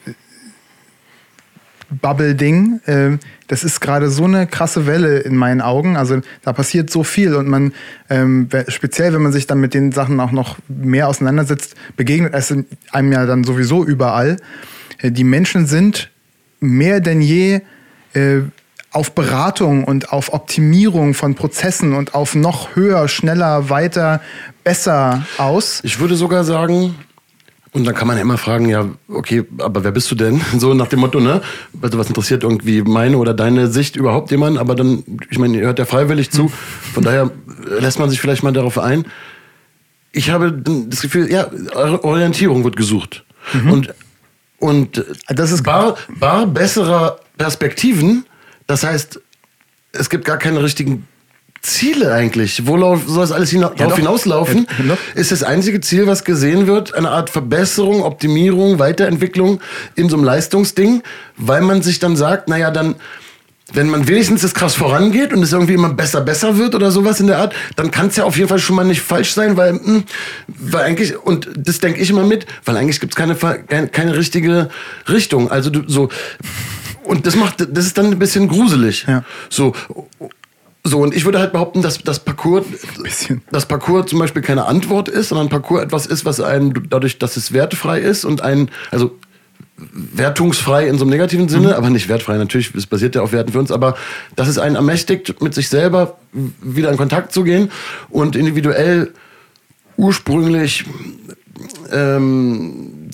[1.91, 3.17] Bubble-Ding, äh,
[3.47, 5.97] das ist gerade so eine krasse Welle in meinen Augen.
[5.97, 7.73] Also da passiert so viel und man,
[8.09, 12.53] ähm, speziell wenn man sich dann mit den Sachen auch noch mehr auseinandersetzt, begegnet es
[12.91, 14.37] einem ja dann sowieso überall.
[14.99, 16.09] Äh, die Menschen sind
[16.59, 17.61] mehr denn je
[18.13, 18.41] äh,
[18.91, 24.21] auf Beratung und auf Optimierung von Prozessen und auf noch höher, schneller, weiter,
[24.63, 25.79] besser aus.
[25.83, 26.95] Ich würde sogar sagen,
[27.73, 30.41] und dann kann man ja immer fragen, ja, okay, aber wer bist du denn?
[30.57, 31.41] So nach dem Motto, ne?
[31.81, 34.57] Also was interessiert irgendwie meine oder deine Sicht überhaupt jemand?
[34.57, 36.49] Aber dann, ich meine, ihr hört ja freiwillig zu.
[36.93, 37.31] Von daher
[37.79, 39.05] lässt man sich vielleicht mal darauf ein.
[40.11, 43.23] Ich habe das Gefühl, ja, Orientierung wird gesucht.
[43.53, 43.71] Mhm.
[43.71, 43.93] Und,
[44.57, 48.25] und das ist bar, bar besserer Perspektiven.
[48.67, 49.21] Das heißt,
[49.93, 51.07] es gibt gar keine richtigen
[51.61, 52.65] Ziele eigentlich?
[52.65, 54.67] Worauf soll das alles hina ja, darauf hinauslaufen?
[54.87, 59.61] Ja, ist das einzige Ziel, was gesehen wird, eine Art Verbesserung, Optimierung, Weiterentwicklung
[59.95, 61.03] in so einem Leistungsding,
[61.37, 62.95] weil man sich dann sagt, naja, dann,
[63.73, 67.19] wenn man wenigstens das krass vorangeht und es irgendwie immer besser, besser wird oder sowas
[67.19, 69.55] in der Art, dann kann es ja auf jeden Fall schon mal nicht falsch sein,
[69.55, 70.03] weil, mh, hm,
[70.47, 74.69] weil eigentlich, und das denke ich immer mit, weil eigentlich gibt es keine, keine, richtige
[75.07, 75.51] Richtung.
[75.51, 76.09] Also so,
[77.03, 79.05] und das macht, das ist dann ein bisschen gruselig.
[79.07, 79.23] Ja.
[79.49, 79.73] So,
[80.83, 82.65] so, und ich würde halt behaupten, dass das Parcours,
[83.51, 87.37] das Parcours zum Beispiel keine Antwort ist, sondern Parcours etwas ist, was einen dadurch, dass
[87.37, 89.17] es wertefrei ist und ein, also
[89.77, 91.73] wertungsfrei in so einem negativen Sinne, mhm.
[91.73, 93.95] aber nicht wertfrei, natürlich, es basiert ja auf Werten für uns, aber
[94.35, 96.17] dass es einen ermächtigt, mit sich selber
[96.61, 97.71] wieder in Kontakt zu gehen
[98.09, 99.11] und individuell
[99.97, 100.85] ursprünglich
[101.91, 103.09] ähm,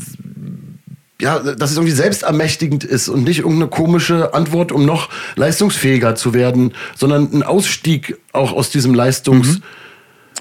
[1.21, 6.33] ja, dass es irgendwie selbstermächtigend ist und nicht irgendeine komische Antwort, um noch leistungsfähiger zu
[6.33, 9.57] werden, sondern ein Ausstieg auch aus diesem Leistungs.
[9.57, 9.63] Mhm.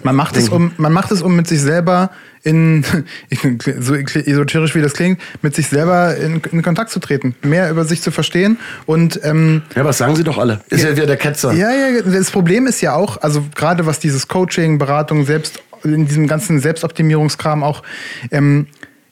[0.02, 2.10] Man macht, es um, man macht es, um mit sich selber
[2.42, 2.84] in,
[3.80, 7.86] so esoterisch wie das klingt, mit sich selber in, in Kontakt zu treten, mehr über
[7.86, 10.60] sich zu verstehen und ähm, ja, was sagen Sie doch alle?
[10.68, 11.54] Ist ja, ja wieder der Ketzer.
[11.54, 16.06] Ja, ja, das Problem ist ja auch, also gerade was dieses Coaching, Beratung, selbst in
[16.06, 17.82] diesem ganzen Selbstoptimierungskram auch,
[18.30, 18.66] ähm,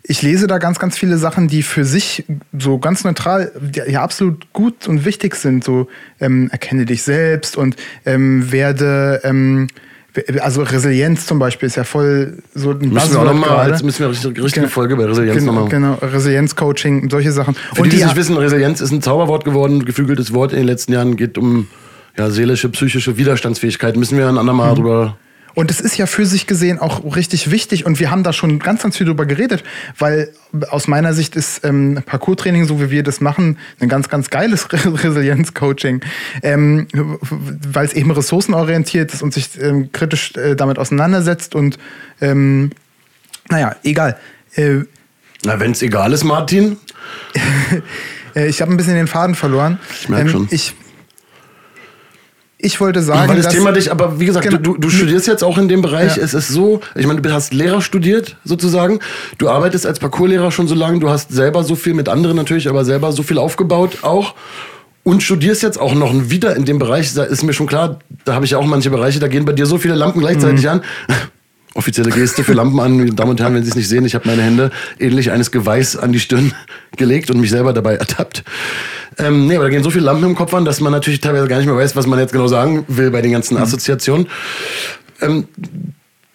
[0.06, 2.24] ich lese da ganz, ganz viele Sachen, die für sich
[2.56, 3.52] so ganz neutral,
[3.86, 5.64] ja absolut gut und wichtig sind.
[5.64, 5.88] So
[6.20, 9.68] ähm, erkenne dich selbst und ähm, werde ähm,
[10.40, 13.82] also Resilienz zum Beispiel ist ja voll so ein müssen wir auch noch mal, Jetzt
[13.82, 15.68] müssen wir eine richtige, richtige Folge bei Resilienz genau, nochmal.
[15.68, 17.54] Genau, Resilienz-Coaching, solche Sachen.
[17.54, 20.66] Für und die, die nicht wissen, Resilienz ist ein Zauberwort geworden, geflügeltes Wort in den
[20.66, 21.66] letzten Jahren, geht um
[22.16, 23.96] ja, seelische, psychische Widerstandsfähigkeit.
[23.96, 24.76] Müssen wir ein andermal mhm.
[24.76, 25.18] drüber
[25.54, 28.58] und es ist ja für sich gesehen auch richtig wichtig und wir haben da schon
[28.58, 29.64] ganz, ganz viel drüber geredet,
[29.98, 30.32] weil
[30.68, 34.68] aus meiner Sicht ist ähm, Parcours-Training, so wie wir das machen, ein ganz, ganz geiles
[34.72, 36.00] Resilienz-Coaching,
[36.42, 41.78] ähm, weil es eben ressourcenorientiert ist und sich ähm, kritisch äh, damit auseinandersetzt und
[42.20, 42.70] ähm,
[43.48, 44.16] naja, egal.
[44.54, 44.80] Äh,
[45.44, 46.76] Na, wenn es egal ist, Martin.
[48.36, 49.78] Äh, ich habe ein bisschen den Faden verloren.
[50.00, 50.48] Ich merke ähm, schon.
[50.50, 50.74] Ich
[52.64, 53.28] ich wollte sagen.
[53.28, 55.82] Weil das Thema dich, aber wie gesagt, genau, du, du studierst jetzt auch in dem
[55.82, 56.16] Bereich.
[56.16, 56.22] Ja.
[56.22, 59.00] Es ist so, ich meine, du hast Lehrer studiert sozusagen.
[59.38, 60.98] Du arbeitest als Parcourslehrer schon so lange.
[60.98, 64.34] Du hast selber so viel mit anderen natürlich, aber selber so viel aufgebaut auch.
[65.02, 67.12] Und studierst jetzt auch noch wieder in dem Bereich.
[67.12, 69.52] Da ist mir schon klar, da habe ich ja auch manche Bereiche, da gehen bei
[69.52, 70.70] dir so viele Lampen gleichzeitig mhm.
[70.70, 70.82] an
[71.74, 72.96] offizielle Geste für Lampen an.
[72.96, 75.50] Meine Damen und Herren, wenn Sie es nicht sehen, ich habe meine Hände ähnlich eines
[75.50, 76.52] Geweiß an die Stirn
[76.96, 78.44] gelegt und mich selber dabei ertappt.
[79.18, 81.48] Ähm, nee, aber da gehen so viele Lampen im Kopf an, dass man natürlich teilweise
[81.48, 83.62] gar nicht mehr weiß, was man jetzt genau sagen will bei den ganzen mhm.
[83.62, 84.28] Assoziationen.
[85.20, 85.48] Ähm,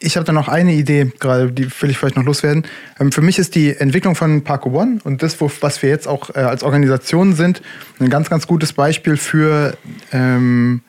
[0.02, 2.66] ich habe da noch eine Idee, gerade die will ich vielleicht noch loswerden.
[3.00, 6.34] Ähm, für mich ist die Entwicklung von Parco One und das, was wir jetzt auch
[6.36, 7.62] äh, als Organisation sind,
[8.00, 9.78] ein ganz, ganz gutes Beispiel für
[10.12, 10.82] ähm,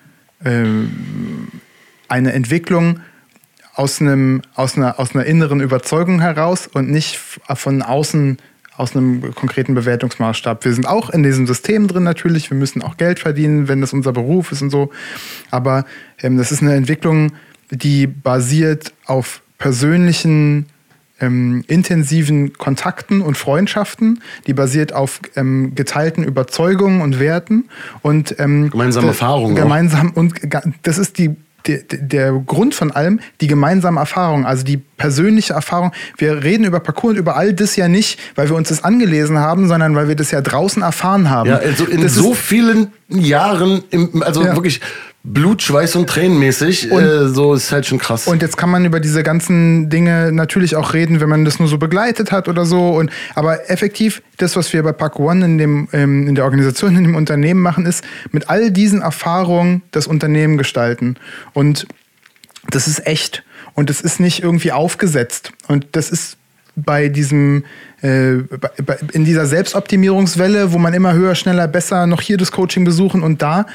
[0.44, 1.48] ähm,
[2.08, 3.00] eine Entwicklung
[3.74, 8.38] aus, einem, aus, einer, aus einer inneren Überzeugung heraus und nicht von außen
[8.80, 10.64] aus einem konkreten Bewertungsmaßstab.
[10.64, 12.50] Wir sind auch in diesem System drin natürlich.
[12.50, 14.90] Wir müssen auch Geld verdienen, wenn das unser Beruf ist und so.
[15.50, 15.84] Aber
[16.22, 17.32] ähm, das ist eine Entwicklung,
[17.70, 20.66] die basiert auf persönlichen,
[21.20, 27.68] ähm, intensiven Kontakten und Freundschaften, die basiert auf ähm, geteilten Überzeugungen und Werten
[28.00, 29.54] und ähm, gemeinsame Erfahrungen.
[29.54, 30.34] Gemeinsam und
[30.82, 35.92] das ist die der, der Grund von allem die gemeinsame Erfahrung, also die persönliche Erfahrung.
[36.16, 39.38] Wir reden über Parcours und über all das ja nicht, weil wir uns das angelesen
[39.38, 41.50] haben, sondern weil wir das ja draußen erfahren haben.
[41.50, 44.54] Ja, also in das so vielen Jahren, im, also ja.
[44.54, 44.80] wirklich
[45.22, 46.90] Blut, Schweiß und Tränen mäßig.
[46.90, 48.26] Und- äh, so ist halt schon krass.
[48.26, 51.68] Und jetzt kann man über diese ganzen Dinge natürlich auch reden, wenn man das nur
[51.68, 52.88] so begleitet hat oder so.
[52.90, 56.96] Und, aber effektiv, das, was wir bei Pack One in, dem, ähm, in der Organisation,
[56.96, 58.02] in dem Unternehmen machen, ist
[58.32, 61.16] mit all diesen Erfahrungen das Unternehmen gestalten.
[61.52, 61.86] Und
[62.70, 63.42] das ist echt.
[63.74, 65.52] Und das ist nicht irgendwie aufgesetzt.
[65.68, 66.38] Und das ist
[66.76, 67.64] bei diesem,
[68.02, 68.34] äh,
[69.12, 73.42] in dieser Selbstoptimierungswelle, wo man immer höher, schneller, besser, noch hier das Coaching besuchen und
[73.42, 73.66] da,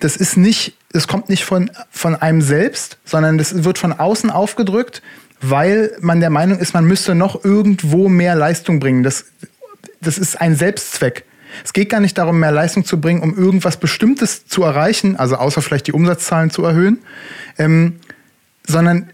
[0.00, 4.30] das ist nicht, das kommt nicht von, von einem selbst, sondern das wird von außen
[4.30, 5.02] aufgedrückt,
[5.40, 9.02] weil man der Meinung ist, man müsste noch irgendwo mehr Leistung bringen.
[9.02, 9.26] Das,
[10.00, 11.24] das ist ein Selbstzweck.
[11.64, 15.36] Es geht gar nicht darum, mehr Leistung zu bringen, um irgendwas Bestimmtes zu erreichen, also
[15.36, 16.98] außer vielleicht die Umsatzzahlen zu erhöhen,
[17.58, 17.96] ähm,
[18.66, 19.10] sondern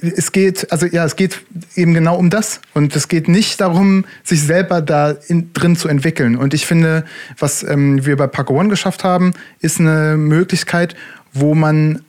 [0.00, 1.42] es geht, also ja, es geht
[1.74, 2.60] eben genau um das.
[2.74, 6.36] Und es geht nicht darum, sich selber da in, drin zu entwickeln.
[6.36, 7.04] Und ich finde,
[7.38, 10.94] was ähm, wir bei Paco One geschafft haben, ist eine Möglichkeit,
[11.32, 12.00] wo man,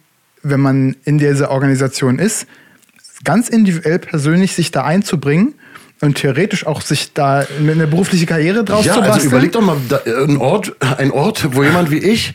[0.43, 2.47] wenn man in dieser Organisation ist,
[3.23, 5.55] ganz individuell persönlich sich da einzubringen
[6.01, 9.15] und theoretisch auch sich da eine berufliche Karriere draus ja, zu basteln.
[9.15, 12.33] also überleg doch mal, äh, ein Ort, ein Ort, wo jemand wie ich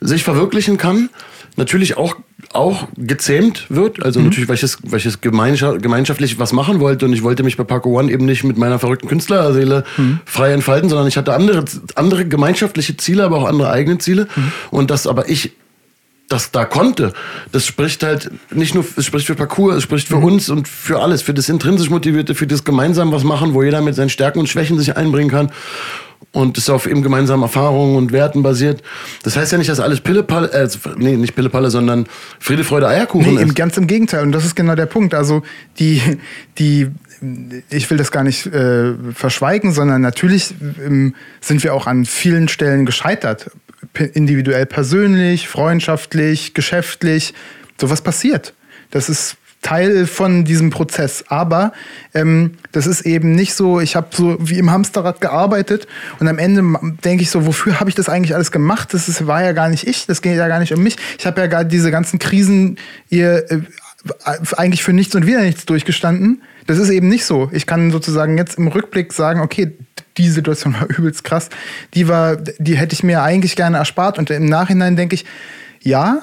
[0.00, 1.10] sich verwirklichen kann,
[1.56, 2.16] natürlich auch,
[2.52, 3.98] auch gezähmt wird.
[3.98, 4.04] Mhm.
[4.04, 7.42] Also natürlich, weil ich, es, weil ich gemeinschaft, gemeinschaftlich was machen wollte und ich wollte
[7.42, 10.20] mich bei Paco One eben nicht mit meiner verrückten Künstlerseele Mhm.
[10.24, 14.26] frei entfalten, sondern ich hatte andere, andere gemeinschaftliche Ziele, aber auch andere eigene Ziele.
[14.34, 14.52] Mhm.
[14.70, 15.52] Und das aber ich
[16.28, 17.12] das da konnte,
[17.50, 20.24] das spricht halt nicht nur, es spricht für Parcours, es spricht für Mhm.
[20.24, 23.80] uns und für alles, für das intrinsisch Motivierte, für das gemeinsam was machen, wo jeder
[23.80, 25.50] mit seinen Stärken und Schwächen sich einbringen kann
[26.32, 28.82] und es auf eben gemeinsamen Erfahrungen und Werten basiert.
[29.24, 32.06] Das heißt ja nicht, dass alles Pillepalle, äh, nee, nicht Pillepalle, sondern
[32.38, 33.56] Friede, Freude, Eierkuchen Nee, ist.
[33.56, 34.22] ganz im Gegenteil.
[34.22, 35.12] Und das ist genau der Punkt.
[35.14, 35.42] Also
[35.78, 36.00] die,
[36.58, 36.88] die,
[37.70, 40.54] ich will das gar nicht äh, verschweigen, sondern natürlich
[40.84, 43.50] ähm, sind wir auch an vielen Stellen gescheitert.
[44.12, 47.34] Individuell persönlich, freundschaftlich, geschäftlich.
[47.80, 48.54] Sowas passiert.
[48.90, 51.24] Das ist Teil von diesem Prozess.
[51.28, 51.72] Aber
[52.14, 55.86] ähm, das ist eben nicht so, ich habe so wie im Hamsterrad gearbeitet
[56.18, 56.62] und am Ende
[57.04, 58.94] denke ich so, wofür habe ich das eigentlich alles gemacht?
[58.94, 60.96] Das ist, war ja gar nicht ich, das geht ja gar nicht um mich.
[61.18, 62.78] Ich habe ja gar diese ganzen Krisen
[63.10, 63.60] ihr äh,
[64.56, 66.42] eigentlich für nichts und wieder nichts durchgestanden.
[66.66, 67.50] Das ist eben nicht so.
[67.52, 69.76] Ich kann sozusagen jetzt im Rückblick sagen, okay,
[70.16, 71.50] die Situation war übelst krass.
[71.94, 74.18] Die war, die hätte ich mir eigentlich gerne erspart.
[74.18, 75.26] Und im Nachhinein denke ich,
[75.82, 76.22] ja,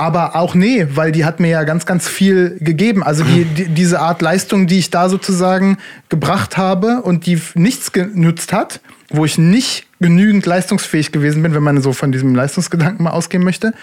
[0.00, 3.02] aber auch nee, weil die hat mir ja ganz, ganz viel gegeben.
[3.02, 5.76] Also die, die, diese Art Leistung, die ich da sozusagen
[6.08, 8.80] gebracht habe und die nichts genützt hat,
[9.10, 13.44] wo ich nicht genügend leistungsfähig gewesen bin, wenn man so von diesem Leistungsgedanken mal ausgehen
[13.44, 13.74] möchte,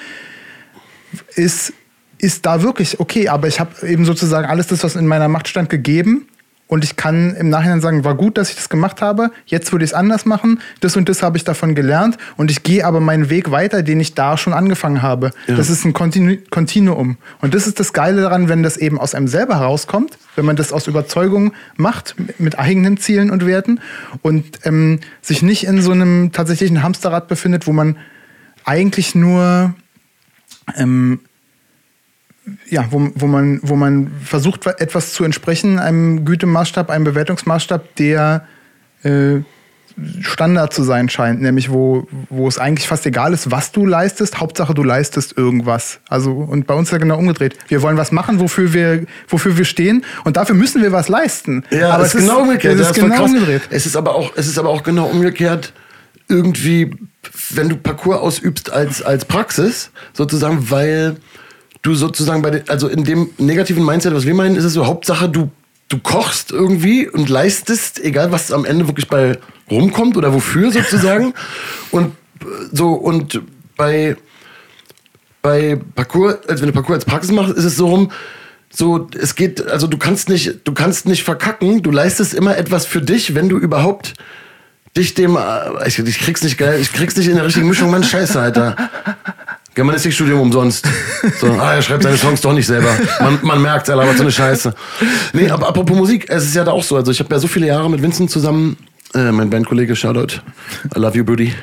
[1.36, 1.74] ist,
[2.18, 3.30] ist da wirklich okay.
[3.30, 6.28] Aber ich habe eben sozusagen alles das, was in meiner Macht stand, gegeben.
[6.70, 9.32] Und ich kann im Nachhinein sagen, war gut, dass ich das gemacht habe.
[9.46, 10.60] Jetzt würde ich es anders machen.
[10.82, 12.18] Das und das habe ich davon gelernt.
[12.36, 15.32] Und ich gehe aber meinen Weg weiter, den ich da schon angefangen habe.
[15.48, 15.56] Ja.
[15.56, 17.18] Das ist ein Kontinu Kontinuum.
[17.40, 20.58] Und das ist das Geile daran, wenn das eben aus einem selber herauskommt, wenn man
[20.58, 23.80] das aus Überzeugung macht, mit- mit eigenen Zielen und Werten
[24.22, 27.96] und ähm, sich nicht in so einem tatsächlichen Hamsterrad befindet, wo man
[28.66, 29.74] eigentlich nur
[30.76, 31.22] ähm,
[32.70, 38.48] ja, wo, wo, man, wo man versucht, etwas zu entsprechen, einem Gütemaßstab, einem Bewertungsmaßstab, der
[39.04, 39.40] äh,
[40.22, 44.40] Standard zu sein scheint, nämlich wo, wo es eigentlich fast egal ist, was du leistest,
[44.40, 46.00] Hauptsache du leistest irgendwas.
[46.08, 47.58] Also, und bei uns ist ja genau umgedreht.
[47.68, 51.66] Wir wollen was machen, wofür wir, wofür wir stehen, und dafür müssen wir was leisten.
[51.72, 52.80] Ja, aber es ist genau umgekehrt.
[52.80, 53.32] Es ist genau krass.
[53.32, 53.62] umgedreht.
[53.72, 55.74] Es ist aber auch, es ist aber auch genau umgekehrt.
[56.30, 56.92] Irgendwie,
[57.52, 61.16] wenn du Parcours ausübst als, als Praxis, sozusagen, weil
[61.88, 64.86] du sozusagen bei den, also in dem negativen Mindset, was wir meinen, ist es so
[64.86, 65.50] Hauptsache, du,
[65.88, 69.38] du kochst irgendwie und leistest, egal was am Ende wirklich bei
[69.72, 71.34] rumkommt oder wofür sozusagen.
[71.92, 72.14] und
[72.72, 73.42] so, und
[73.78, 74.18] bei,
[75.42, 78.12] bei Parcours, also wenn du Parcours als Praxis machst, ist es so rum,
[78.70, 82.86] so, es geht, also du kannst nicht, du kannst nicht verkacken, du leistest immer etwas
[82.86, 84.14] für dich, wenn du überhaupt
[84.98, 87.92] dich dem, äh, ich, ich krieg's nicht geil, ich krieg's nicht in der richtigen Mischung,
[87.92, 88.76] Mann, scheiße, Alter.
[89.78, 90.88] Germanistikstudium umsonst.
[91.40, 92.90] So, ah, er schreibt seine Songs doch nicht selber.
[93.20, 94.74] Man, man merkt, er labert so eine Scheiße.
[95.34, 96.96] Nee, aber apropos Musik, es ist ja da auch so.
[96.96, 98.78] Also ich habe ja so viele Jahre mit Vincent zusammen,
[99.14, 100.42] äh, mein Bandkollege, Shoutout,
[100.96, 101.54] I love you, Buddy.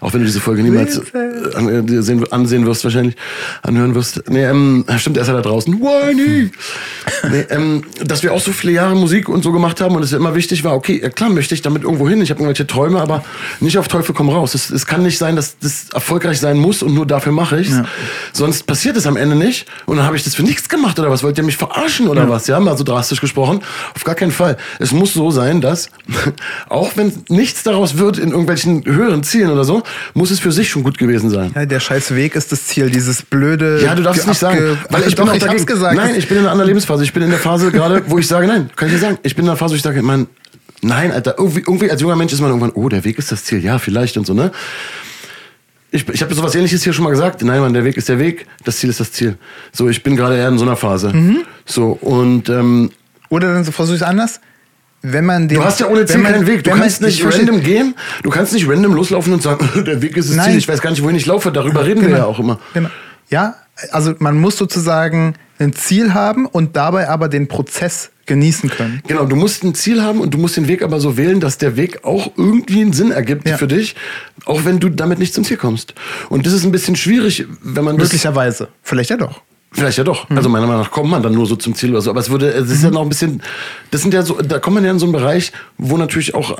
[0.00, 3.16] Auch wenn du diese Folge niemals äh, an, äh, sehen, ansehen wirst, wahrscheinlich,
[3.62, 4.22] anhören wirst.
[4.30, 5.74] Nee, ähm, stimmt, er ist ja da draußen.
[5.80, 6.50] Whiny!
[7.30, 10.12] Nee, ähm, dass wir auch so viele Jahre Musik und so gemacht haben und es
[10.12, 13.00] immer wichtig war, okay, ja, klar möchte ich damit irgendwo hin, ich habe irgendwelche Träume,
[13.00, 13.24] aber
[13.60, 14.54] nicht auf Teufel komm raus.
[14.54, 17.70] Es, es kann nicht sein, dass das erfolgreich sein muss und nur dafür mache ich
[18.32, 21.10] Sonst passiert es am Ende nicht und dann habe ich das für nichts gemacht oder
[21.10, 21.22] was?
[21.22, 22.46] Wollt ihr mich verarschen oder was?
[22.46, 23.60] Ja, mal so drastisch gesprochen.
[23.94, 24.56] Auf gar keinen Fall.
[24.78, 25.90] Es muss so sein, dass
[26.68, 29.82] auch wenn nichts daraus wird in irgendwelchen höheren Zielen oder so,
[30.14, 31.52] muss es für sich schon gut gewesen sein.
[31.54, 33.80] Ja, der scheiß Weg ist das Ziel, dieses blöde.
[33.82, 34.78] Ja, du darfst es nicht sagen.
[34.90, 35.60] Weil ich Doch, bin auch ich dagegen.
[35.60, 35.96] hab's gesagt.
[35.96, 37.04] Nein, ich bin in einer anderen Lebensphase.
[37.04, 39.18] Ich bin in der Phase gerade, wo ich sage, nein, kann ich dir sagen.
[39.22, 40.26] Ich bin in der Phase, wo ich sage, man,
[40.82, 43.44] nein, Alter, irgendwie, irgendwie als junger Mensch ist man irgendwann, oh, der Weg ist das
[43.44, 43.64] Ziel.
[43.64, 44.52] Ja, vielleicht und so, ne?
[45.90, 47.42] Ich, ich habe sowas ähnliches hier schon mal gesagt.
[47.44, 49.36] Nein, Mann, der Weg ist der Weg, das Ziel ist das Ziel.
[49.72, 51.12] So, ich bin gerade eher in so einer Phase.
[51.14, 51.42] Mhm.
[51.64, 52.90] So, und ähm,
[53.28, 54.40] Oder dann versuche ich es anders.
[55.06, 56.64] Wenn man den, du hast ja ohne Ziel man- keinen Weg.
[56.64, 60.30] Du kannst nicht random gehen, du kannst nicht random loslaufen und sagen, der Weg ist
[60.30, 60.50] das Nein.
[60.50, 60.58] Ziel.
[60.58, 61.52] Ich weiß gar nicht, wohin ich laufe.
[61.52, 62.58] Darüber reden wir ja auch immer.
[62.72, 62.88] Genau.
[63.28, 63.56] Ja,
[63.90, 69.02] also man muss sozusagen ein Ziel haben und dabei aber den Prozess genießen können.
[69.06, 71.58] Genau, du musst ein Ziel haben und du musst den Weg aber so wählen, dass
[71.58, 73.58] der Weg auch irgendwie einen Sinn ergibt Ja.
[73.58, 73.96] für dich,
[74.46, 75.92] auch wenn du damit nicht zum Ziel kommst.
[76.30, 78.68] Und das ist ein bisschen schwierig, wenn man das Möglicherweise.
[78.82, 79.42] Vielleicht ja doch.
[79.76, 80.28] Vielleicht ja doch.
[80.30, 80.36] Mhm.
[80.36, 82.10] Also meiner Meinung nach kommt man dann nur so zum Ziel oder so.
[82.10, 83.42] Aber es würde, es ist ja noch ein bisschen,
[83.90, 86.56] das sind ja so, da kommt man ja in so einen Bereich, wo natürlich auch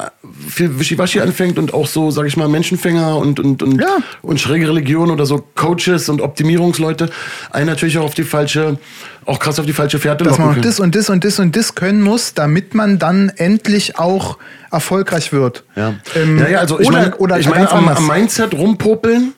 [0.48, 3.98] viel Wischiwaschi anfängt und auch so, sag ich mal, Menschenfänger und, und, und, Ja.
[4.22, 7.08] und schräge Religionen oder so Coaches und Optimierungsleute
[7.52, 8.78] einen natürlich auch auf die falsche,
[9.26, 10.62] auch krass auf die falsche Fährte Dass man können.
[10.62, 14.38] das und das und das und das können muss, damit man dann endlich auch
[14.72, 15.62] erfolgreich wird.
[15.76, 19.34] Ja, Ähm, ja, ja, also ich oder, meine, oder ich meine am, am Mindset rumpopeln,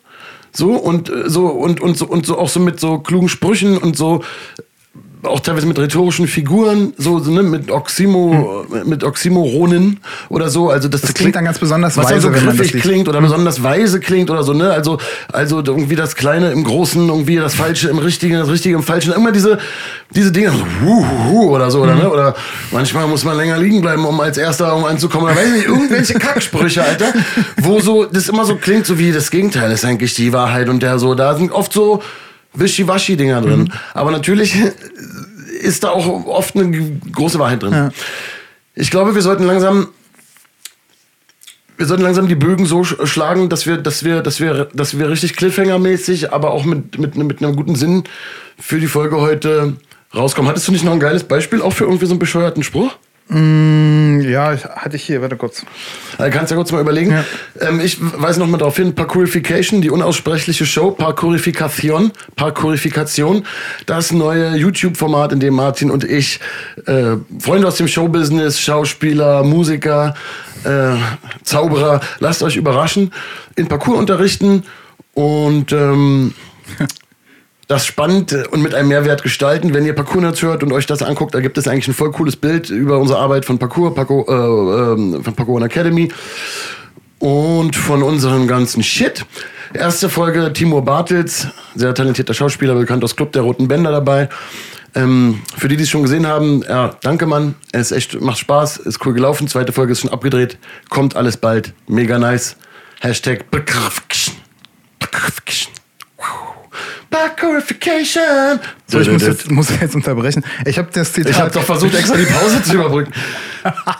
[0.51, 3.77] so und äh, so und und so und so auch so mit so klugen Sprüchen
[3.77, 4.23] und so
[5.23, 9.99] auch teilweise mit rhetorischen Figuren, so, so ne, mit Oxymo, mit Oxymoronen
[10.29, 10.69] oder so.
[10.69, 11.07] Also das, Hm.
[11.07, 12.85] Das klingt dann ganz besonders was dann so weise, wenn man das griffig liest.
[12.85, 12.91] Hm.
[12.91, 14.71] klingt oder besonders weise klingt oder so, ne?
[14.71, 14.97] Also,
[15.31, 19.13] also irgendwie das Kleine im Großen, irgendwie das Falsche im Richtigen, das Richtige im Falschen.
[19.13, 19.57] Immer diese,
[20.11, 21.99] diese Dinge, so, hu, hu, hu, oder so, oder, Hm.
[21.99, 22.11] ne?
[22.11, 22.35] Oder
[22.71, 25.27] manchmal muss man länger liegen bleiben, um als Erster um anzukommen.
[25.27, 27.13] Oder weiß ich nicht, irgendwelche Kacksprüche, Alter,
[27.57, 30.83] wo so, das immer so klingt, so wie das Gegenteil ist eigentlich die Wahrheit und
[30.83, 32.01] der so, da sind oft so
[32.53, 33.59] Wischiwaschi-Dinger drin.
[33.61, 33.71] Mhm.
[33.93, 34.55] Aber natürlich
[35.61, 36.71] ist da auch oft eine
[37.11, 37.73] große Wahrheit drin.
[37.73, 37.89] Ja.
[38.75, 39.87] Ich glaube, wir sollten langsam
[41.77, 44.97] wir sollten langsam die Bögen so sch- schlagen, dass wir, dass wir, dass wir, dass
[44.97, 48.03] wir richtig Cliffhanger-mäßig, aber auch mit, mit, mit einem guten Sinn
[48.59, 49.77] für die Folge heute
[50.15, 50.49] rauskommen.
[50.49, 52.95] Hattest du nicht noch ein geiles Beispiel auch für irgendwie so einen bescheuerten Spruch?
[53.29, 55.65] Ja, ich, hatte ich hier, warte kurz.
[56.17, 57.11] Also kannst du ja kurz mal überlegen.
[57.11, 57.25] Ja.
[57.59, 63.45] Ähm, ich weise noch mal darauf hin, Parkourification, die unaussprechliche Show, Parkourifikation, Parkourifikation,
[63.85, 66.39] das neue YouTube-Format, in dem Martin und ich,
[66.85, 70.15] äh, Freunde aus dem Showbusiness, Schauspieler, Musiker,
[70.63, 70.95] äh,
[71.43, 73.11] Zauberer, lasst euch überraschen,
[73.57, 74.63] in Parkour unterrichten
[75.13, 76.33] und ähm,
[77.67, 79.73] das spannend und mit einem Mehrwert gestalten.
[79.73, 82.35] Wenn ihr Parkour-Nerds hört und euch das anguckt, da gibt es eigentlich ein voll cooles
[82.35, 86.09] Bild über unsere Arbeit von Parkour, Parkour äh, ähm, von Parkour One Academy
[87.19, 89.25] und von unserem ganzen Shit.
[89.73, 94.29] Erste Folge Timur Bartels, sehr talentierter Schauspieler, bekannt aus Club der Roten Bänder dabei.
[94.95, 98.77] Ähm, für die, die es schon gesehen haben, ja, danke Mann, es echt, macht Spaß,
[98.77, 99.49] ist cool gelaufen.
[99.49, 100.57] Zweite Folge ist schon abgedreht,
[100.89, 102.55] kommt alles bald, mega nice.
[103.01, 104.35] Hashtag Begrafkischen.
[104.99, 105.76] Begrafkischen.
[107.09, 108.59] Parkourification.
[108.87, 110.43] So, ich muss jetzt, muss jetzt unterbrechen.
[110.65, 111.31] Ich habe das Zitat.
[111.31, 113.11] Ich habe doch versucht, extra die Pause zu überbrücken.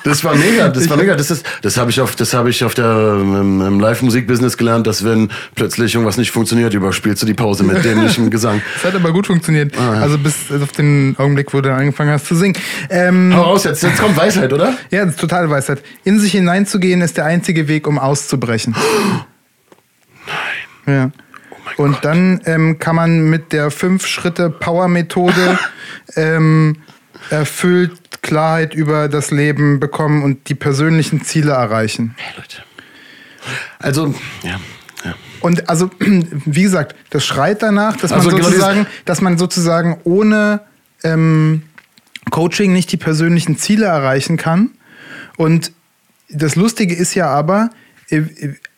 [0.03, 1.15] Das war mega, das war mega.
[1.15, 2.85] Das ist, das habe ich auf, das habe ich auf der
[3.19, 7.83] ähm, im Live-Musik-Business gelernt, dass wenn plötzlich irgendwas nicht funktioniert, überspielst du die Pause mit
[7.83, 8.61] dämlichem Gesang.
[8.75, 9.77] Das hat aber gut funktioniert.
[9.77, 10.01] Ah, ja.
[10.01, 12.57] Also bis auf den Augenblick, wo du angefangen hast zu singen.
[12.89, 14.77] Ähm, Hau raus jetzt, jetzt kommt Weisheit, oder?
[14.91, 15.81] ja, das ist totale Weisheit.
[16.03, 18.75] In sich hineinzugehen ist der einzige Weg, um auszubrechen.
[20.85, 20.95] Nein.
[20.95, 21.11] Ja.
[21.77, 25.59] Oh Und dann ähm, kann man mit der Fünf-Schritte-Power-Methode
[26.15, 26.77] ähm,
[27.29, 32.15] erfüllt Klarheit über das Leben bekommen und die persönlichen Ziele erreichen.
[32.17, 32.63] Hey, Leute.
[33.79, 34.13] Also,
[34.43, 34.59] ja,
[35.03, 35.15] ja.
[35.39, 39.99] Und also, wie gesagt, das schreit danach, dass man Also genau sozusagen, dass man sozusagen
[40.03, 40.61] ohne
[41.03, 41.63] ähm,
[42.31, 44.71] Coaching nicht die persönlichen Ziele erreichen kann.
[45.37, 45.71] Und
[46.29, 47.69] das Lustige ist ja aber,
[48.09, 48.23] äh,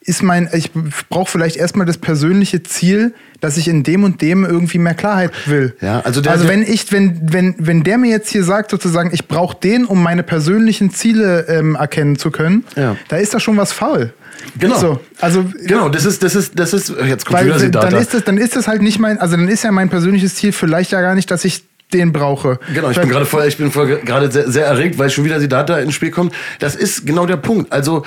[0.01, 0.71] ist mein, ich
[1.09, 5.31] brauche vielleicht erstmal das persönliche Ziel, dass ich in dem und dem irgendwie mehr Klarheit
[5.45, 5.75] will.
[5.81, 9.11] Ja, also der- also wenn ich, wenn, wenn, wenn der mir jetzt hier sagt, sozusagen,
[9.13, 12.95] ich brauche den, um meine persönlichen Ziele ähm, erkennen zu können, Ja.
[13.09, 14.13] da ist da schon was faul.
[14.57, 14.77] Genau.
[14.77, 17.97] So, also Genau, das ist, das ist, das ist, jetzt kommt wieder dann Siddhartha.
[17.97, 20.53] ist es, dann ist es halt nicht mein, also dann ist ja mein persönliches Ziel
[20.53, 22.57] vielleicht ja gar nicht, dass ich den brauche.
[22.73, 25.39] Genau, ich bin gerade voll, ich bin voll gerade sehr, sehr erregt, weil schon wieder
[25.41, 26.33] Siddhartha ins Spiel kommt.
[26.59, 27.71] Das ist genau der Punkt.
[27.73, 28.05] Also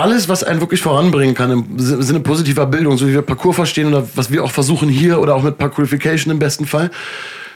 [0.00, 3.88] alles, was einen wirklich voranbringen kann im Sinne positiver Bildung, so wie wir Parcours verstehen
[3.88, 6.90] oder was wir auch versuchen hier oder auch mit Parkourification im besten Fall,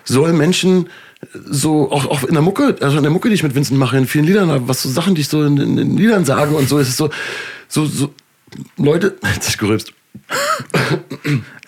[0.05, 0.89] soll Menschen
[1.33, 3.97] so auch, auch in der Mucke, also in der Mucke, die ich mit Vincent mache,
[3.97, 6.69] in vielen Liedern, was so Sachen, die ich so in, in, in Liedern sage und
[6.69, 7.11] so, ist es so,
[7.69, 8.13] so, so
[8.77, 9.93] Leute, jetzt ich gerülpst.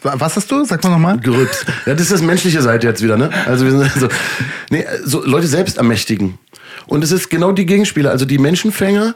[0.03, 0.64] Was hast du?
[0.64, 1.18] Sag mal nochmal.
[1.18, 1.66] Gerübst.
[1.85, 3.31] Ja, das ist das menschliche Seite jetzt wieder, ne?
[3.47, 4.09] Also wir sind so,
[4.70, 6.39] nee, so Leute selbst ermächtigen.
[6.87, 9.14] Und es ist genau die Gegenspieler, also die Menschenfänger,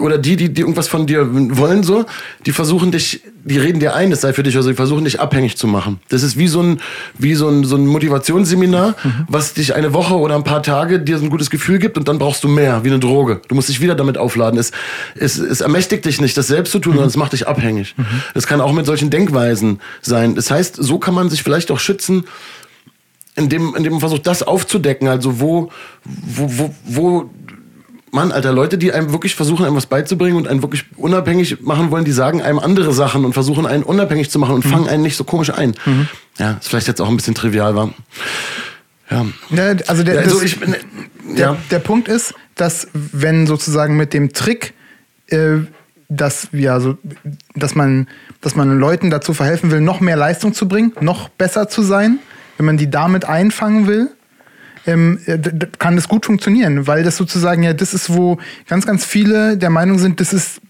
[0.00, 2.06] oder die, die, die irgendwas von dir wollen, so,
[2.46, 5.20] die versuchen dich, die reden dir ein, das sei für dich, also die versuchen dich
[5.20, 6.00] abhängig zu machen.
[6.08, 6.80] Das ist wie so ein,
[7.18, 9.26] wie so ein, so ein Motivationsseminar, mhm.
[9.28, 12.08] was dich eine Woche oder ein paar Tage dir so ein gutes Gefühl gibt und
[12.08, 13.42] dann brauchst du mehr, wie eine Droge.
[13.48, 14.58] Du musst dich wieder damit aufladen.
[14.58, 14.72] Es,
[15.16, 16.96] es, es ermächtigt dich nicht, das selbst zu tun, mhm.
[16.96, 17.94] sondern es macht dich abhängig.
[17.98, 18.06] Mhm.
[18.32, 20.34] Das kann auch mit solchen Denkweisen sein.
[20.34, 22.24] Das heißt, so kann man sich vielleicht auch schützen,
[23.36, 25.08] indem, indem man versucht, das aufzudecken.
[25.08, 25.70] Also wo,
[26.04, 27.30] wo, wo, wo
[28.14, 31.90] Mann, Alter, Leute, die einem wirklich versuchen, einem was beizubringen und einen wirklich unabhängig machen
[31.90, 34.70] wollen, die sagen einem andere Sachen und versuchen einen unabhängig zu machen und mhm.
[34.70, 35.74] fangen einen nicht so komisch ein.
[35.84, 36.08] Mhm.
[36.38, 37.92] Ja, ist vielleicht jetzt auch ein bisschen trivial, war.
[39.10, 39.26] Ja.
[39.50, 40.76] ja also der, also das, ich bin,
[41.30, 41.34] ja.
[41.34, 44.74] der, der Punkt ist, dass wenn sozusagen mit dem Trick,
[45.28, 45.58] äh,
[46.08, 46.96] dass, ja, so,
[47.56, 48.06] dass, man,
[48.40, 52.20] dass man Leuten dazu verhelfen will, noch mehr Leistung zu bringen, noch besser zu sein,
[52.58, 54.10] wenn man die damit einfangen will,
[54.86, 55.38] ähm, äh,
[55.78, 59.70] kann das gut funktionieren, weil das sozusagen ja das ist, wo ganz, ganz viele der
[59.70, 60.60] Meinung sind, das ist,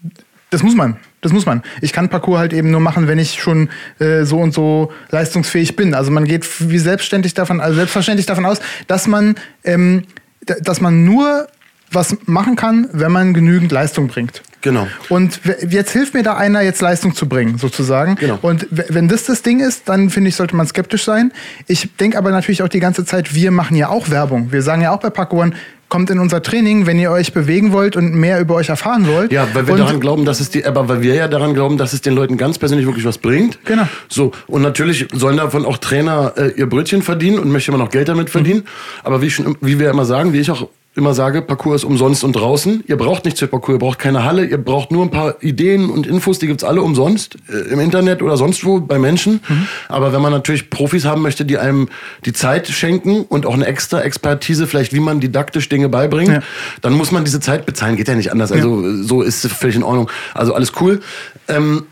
[0.49, 0.97] das muss man.
[1.21, 1.63] Das muss man.
[1.81, 5.75] Ich kann Parcours halt eben nur machen, wenn ich schon äh, so und so leistungsfähig
[5.75, 5.95] bin.
[5.95, 10.03] Also man geht wie selbstständig davon, also selbstverständlich davon aus, dass man, ähm,
[10.45, 11.47] dass man nur
[11.91, 14.41] was machen kann, wenn man genügend Leistung bringt.
[14.61, 14.87] Genau.
[15.09, 18.15] Und jetzt hilft mir da einer, jetzt Leistung zu bringen, sozusagen.
[18.15, 18.39] Genau.
[18.41, 21.31] Und wenn das das Ding ist, dann finde ich, sollte man skeptisch sein.
[21.67, 24.51] Ich denke aber natürlich auch die ganze Zeit, wir machen ja auch Werbung.
[24.51, 25.51] Wir sagen ja auch bei Parkour,
[25.87, 29.31] kommt in unser Training, wenn ihr euch bewegen wollt und mehr über euch erfahren wollt.
[29.31, 31.77] Ja, weil wir und daran glauben, dass es die, aber weil wir ja daran glauben,
[31.77, 33.59] dass es den Leuten ganz persönlich wirklich was bringt.
[33.65, 33.87] Genau.
[34.09, 37.91] So und natürlich sollen davon auch Trainer äh, ihr Brötchen verdienen und möchte man auch
[37.91, 38.61] Geld damit verdienen.
[38.61, 39.03] Mhm.
[39.03, 42.23] Aber wie schon, wie wir immer sagen, wie ich auch immer sage, Parcours ist umsonst
[42.23, 42.83] und draußen.
[42.87, 45.89] Ihr braucht nichts für Parcours, ihr braucht keine Halle, ihr braucht nur ein paar Ideen
[45.89, 49.41] und Infos, die gibt's alle umsonst äh, im Internet oder sonst wo bei Menschen.
[49.47, 49.67] Mhm.
[49.89, 51.89] Aber wenn man natürlich Profis haben möchte, die einem
[52.23, 56.39] die Zeit schenken und auch eine extra Expertise, vielleicht wie man didaktisch Dinge beibringt, ja.
[56.81, 57.97] dann muss man diese Zeit bezahlen.
[57.97, 58.51] Geht ja nicht anders.
[58.53, 59.03] Also ja.
[59.03, 60.09] so ist völlig in Ordnung.
[60.33, 61.01] Also alles cool.
[61.47, 61.83] Ähm,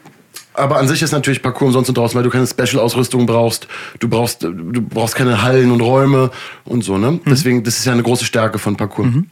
[0.54, 3.68] aber an sich ist natürlich Parcours umsonst und draußen, weil du keine Special-Ausrüstung brauchst.
[4.00, 6.32] Du brauchst, du brauchst keine Hallen und Räume
[6.66, 7.12] und so, ne?
[7.12, 7.22] Mhm.
[7.26, 9.08] Deswegen, das ist ja eine große Stärke von Parcours.
[9.08, 9.28] Mhm.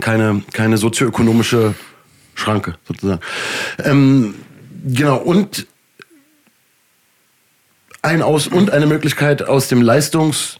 [0.00, 1.74] Keine, keine sozioökonomische
[2.34, 3.20] Schranke, sozusagen.
[3.84, 4.34] Ähm,
[4.84, 5.66] genau, und
[8.00, 10.58] ein Aus und eine Möglichkeit aus dem Leistungs-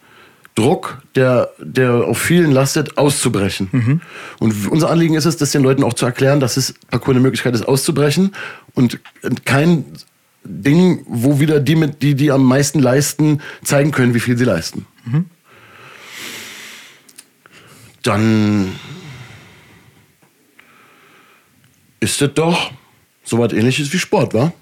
[0.54, 3.68] Druck, der, der auf vielen lastet, auszubrechen.
[3.72, 4.00] Mhm.
[4.38, 7.20] Und unser Anliegen ist es, das den Leuten auch zu erklären, dass es Parcours eine
[7.20, 8.34] Möglichkeit ist, auszubrechen
[8.74, 9.00] und
[9.44, 9.84] kein
[10.44, 14.44] Ding, wo wieder die, mit, die, die am meisten leisten, zeigen können, wie viel sie
[14.44, 14.86] leisten.
[15.04, 15.26] Mhm.
[18.02, 18.72] Dann
[22.00, 22.72] ist es doch
[23.22, 24.52] so was ähnliches wie Sport, wa?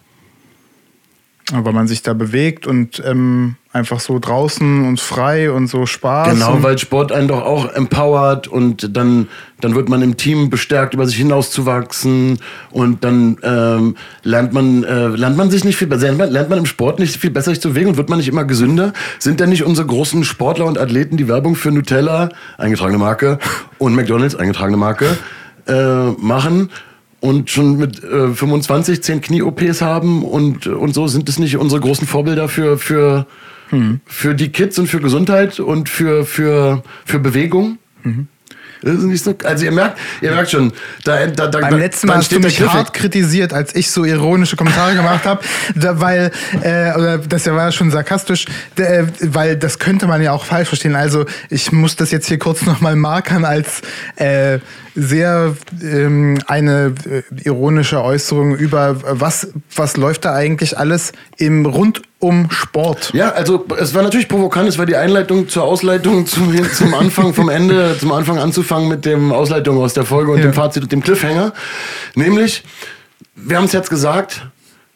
[1.53, 6.35] Weil man sich da bewegt und ähm, einfach so draußen und frei und so Spaß.
[6.35, 9.29] Genau, weil Sport einen doch auch empowert und dann,
[9.61, 12.39] dann wird man im Team bestärkt, über sich hinauszuwachsen
[12.71, 16.67] und dann ähm, lernt man äh, lernt man sich nicht viel besser, lernt man im
[16.67, 18.93] Sport nicht viel besser sich zu bewegen und wird man nicht immer gesünder?
[19.21, 23.39] Sind denn nicht unsere großen Sportler und Athleten, die Werbung für Nutella, eingetragene Marke,
[23.79, 25.17] und McDonalds, eingetragene Marke,
[25.67, 26.71] äh, machen?
[27.21, 31.81] Und schon mit äh, 25 10 Knie-OPs haben und, und so sind es nicht unsere
[31.81, 33.27] großen Vorbilder für, für
[33.71, 34.01] Mhm.
[34.07, 37.79] Für die Kids und für Gesundheit und für, für, für Bewegung.
[38.03, 38.29] Mhm.
[38.83, 40.73] Das ist nicht so, also ihr merkt, ihr merkt schon,
[41.05, 44.57] da, da, da Beim letzten Mal hast du mich hart kritisiert, als ich so ironische
[44.57, 45.43] Kommentare gemacht habe,
[45.75, 46.31] weil,
[46.63, 48.47] äh, oder das war schon sarkastisch,
[48.77, 50.97] äh, weil das könnte man ja auch falsch verstehen.
[50.97, 53.83] Also ich muss das jetzt hier kurz nochmal markern als
[54.17, 54.61] äh,
[54.95, 62.03] sehr ähm, eine äh, ironische Äußerung über was, was läuft da eigentlich alles im rund
[62.19, 63.13] um Sport.
[63.15, 67.35] Ja, also es war natürlich provokant, es war die Einleitung zur Ausleitung zum, zum Anfang,
[67.35, 70.45] vom Ende, zum Anfang anzufangen mit dem Ausleitung aus der Folge und ja.
[70.45, 71.53] dem Fazit und dem Cliffhanger.
[72.15, 72.65] Nämlich,
[73.35, 74.47] wir haben es jetzt gesagt,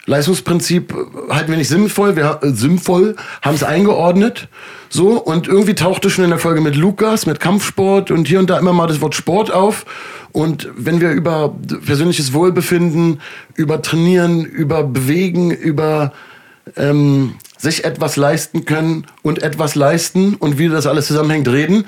[0.07, 0.95] Leistungsprinzip
[1.31, 4.49] halten wir nicht sinnvoll, wir äh, sinnvoll, haben es eingeordnet.
[4.91, 8.51] So, und irgendwie tauchte schon in der Folge mit Lukas, mit Kampfsport und hier und
[8.51, 9.87] da immer mal das Wort Sport auf.
[10.33, 11.55] Und wenn wir über
[11.87, 13.21] persönliches Wohlbefinden,
[13.55, 16.13] über Trainieren, über Bewegen, über
[16.77, 21.87] ähm, sich etwas leisten können und etwas leisten und wie das alles zusammenhängt, reden,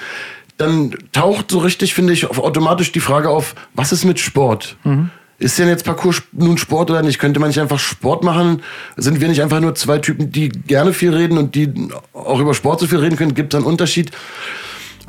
[0.56, 4.76] dann taucht so richtig, finde ich, automatisch die Frage auf, was ist mit Sport?
[4.84, 5.10] Mhm.
[5.38, 7.18] Ist denn jetzt Parcours nun Sport oder nicht?
[7.18, 8.62] Könnte man nicht einfach Sport machen?
[8.96, 12.54] Sind wir nicht einfach nur zwei Typen, die gerne viel reden und die auch über
[12.54, 13.34] Sport so viel reden können?
[13.34, 14.10] Gibt es einen Unterschied?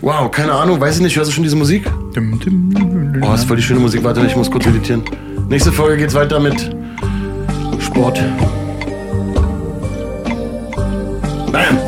[0.02, 1.16] Wow, keine Ahnung, weiß ich nicht.
[1.16, 1.86] Hörst du schon diese Musik?
[1.90, 4.04] Oh, das ist voll die schöne Musik.
[4.04, 5.04] Warte, ich muss kurz meditieren.
[5.50, 6.76] Nächste Folge geht's weiter mit
[7.80, 8.22] Sport.
[11.52, 11.87] Bam!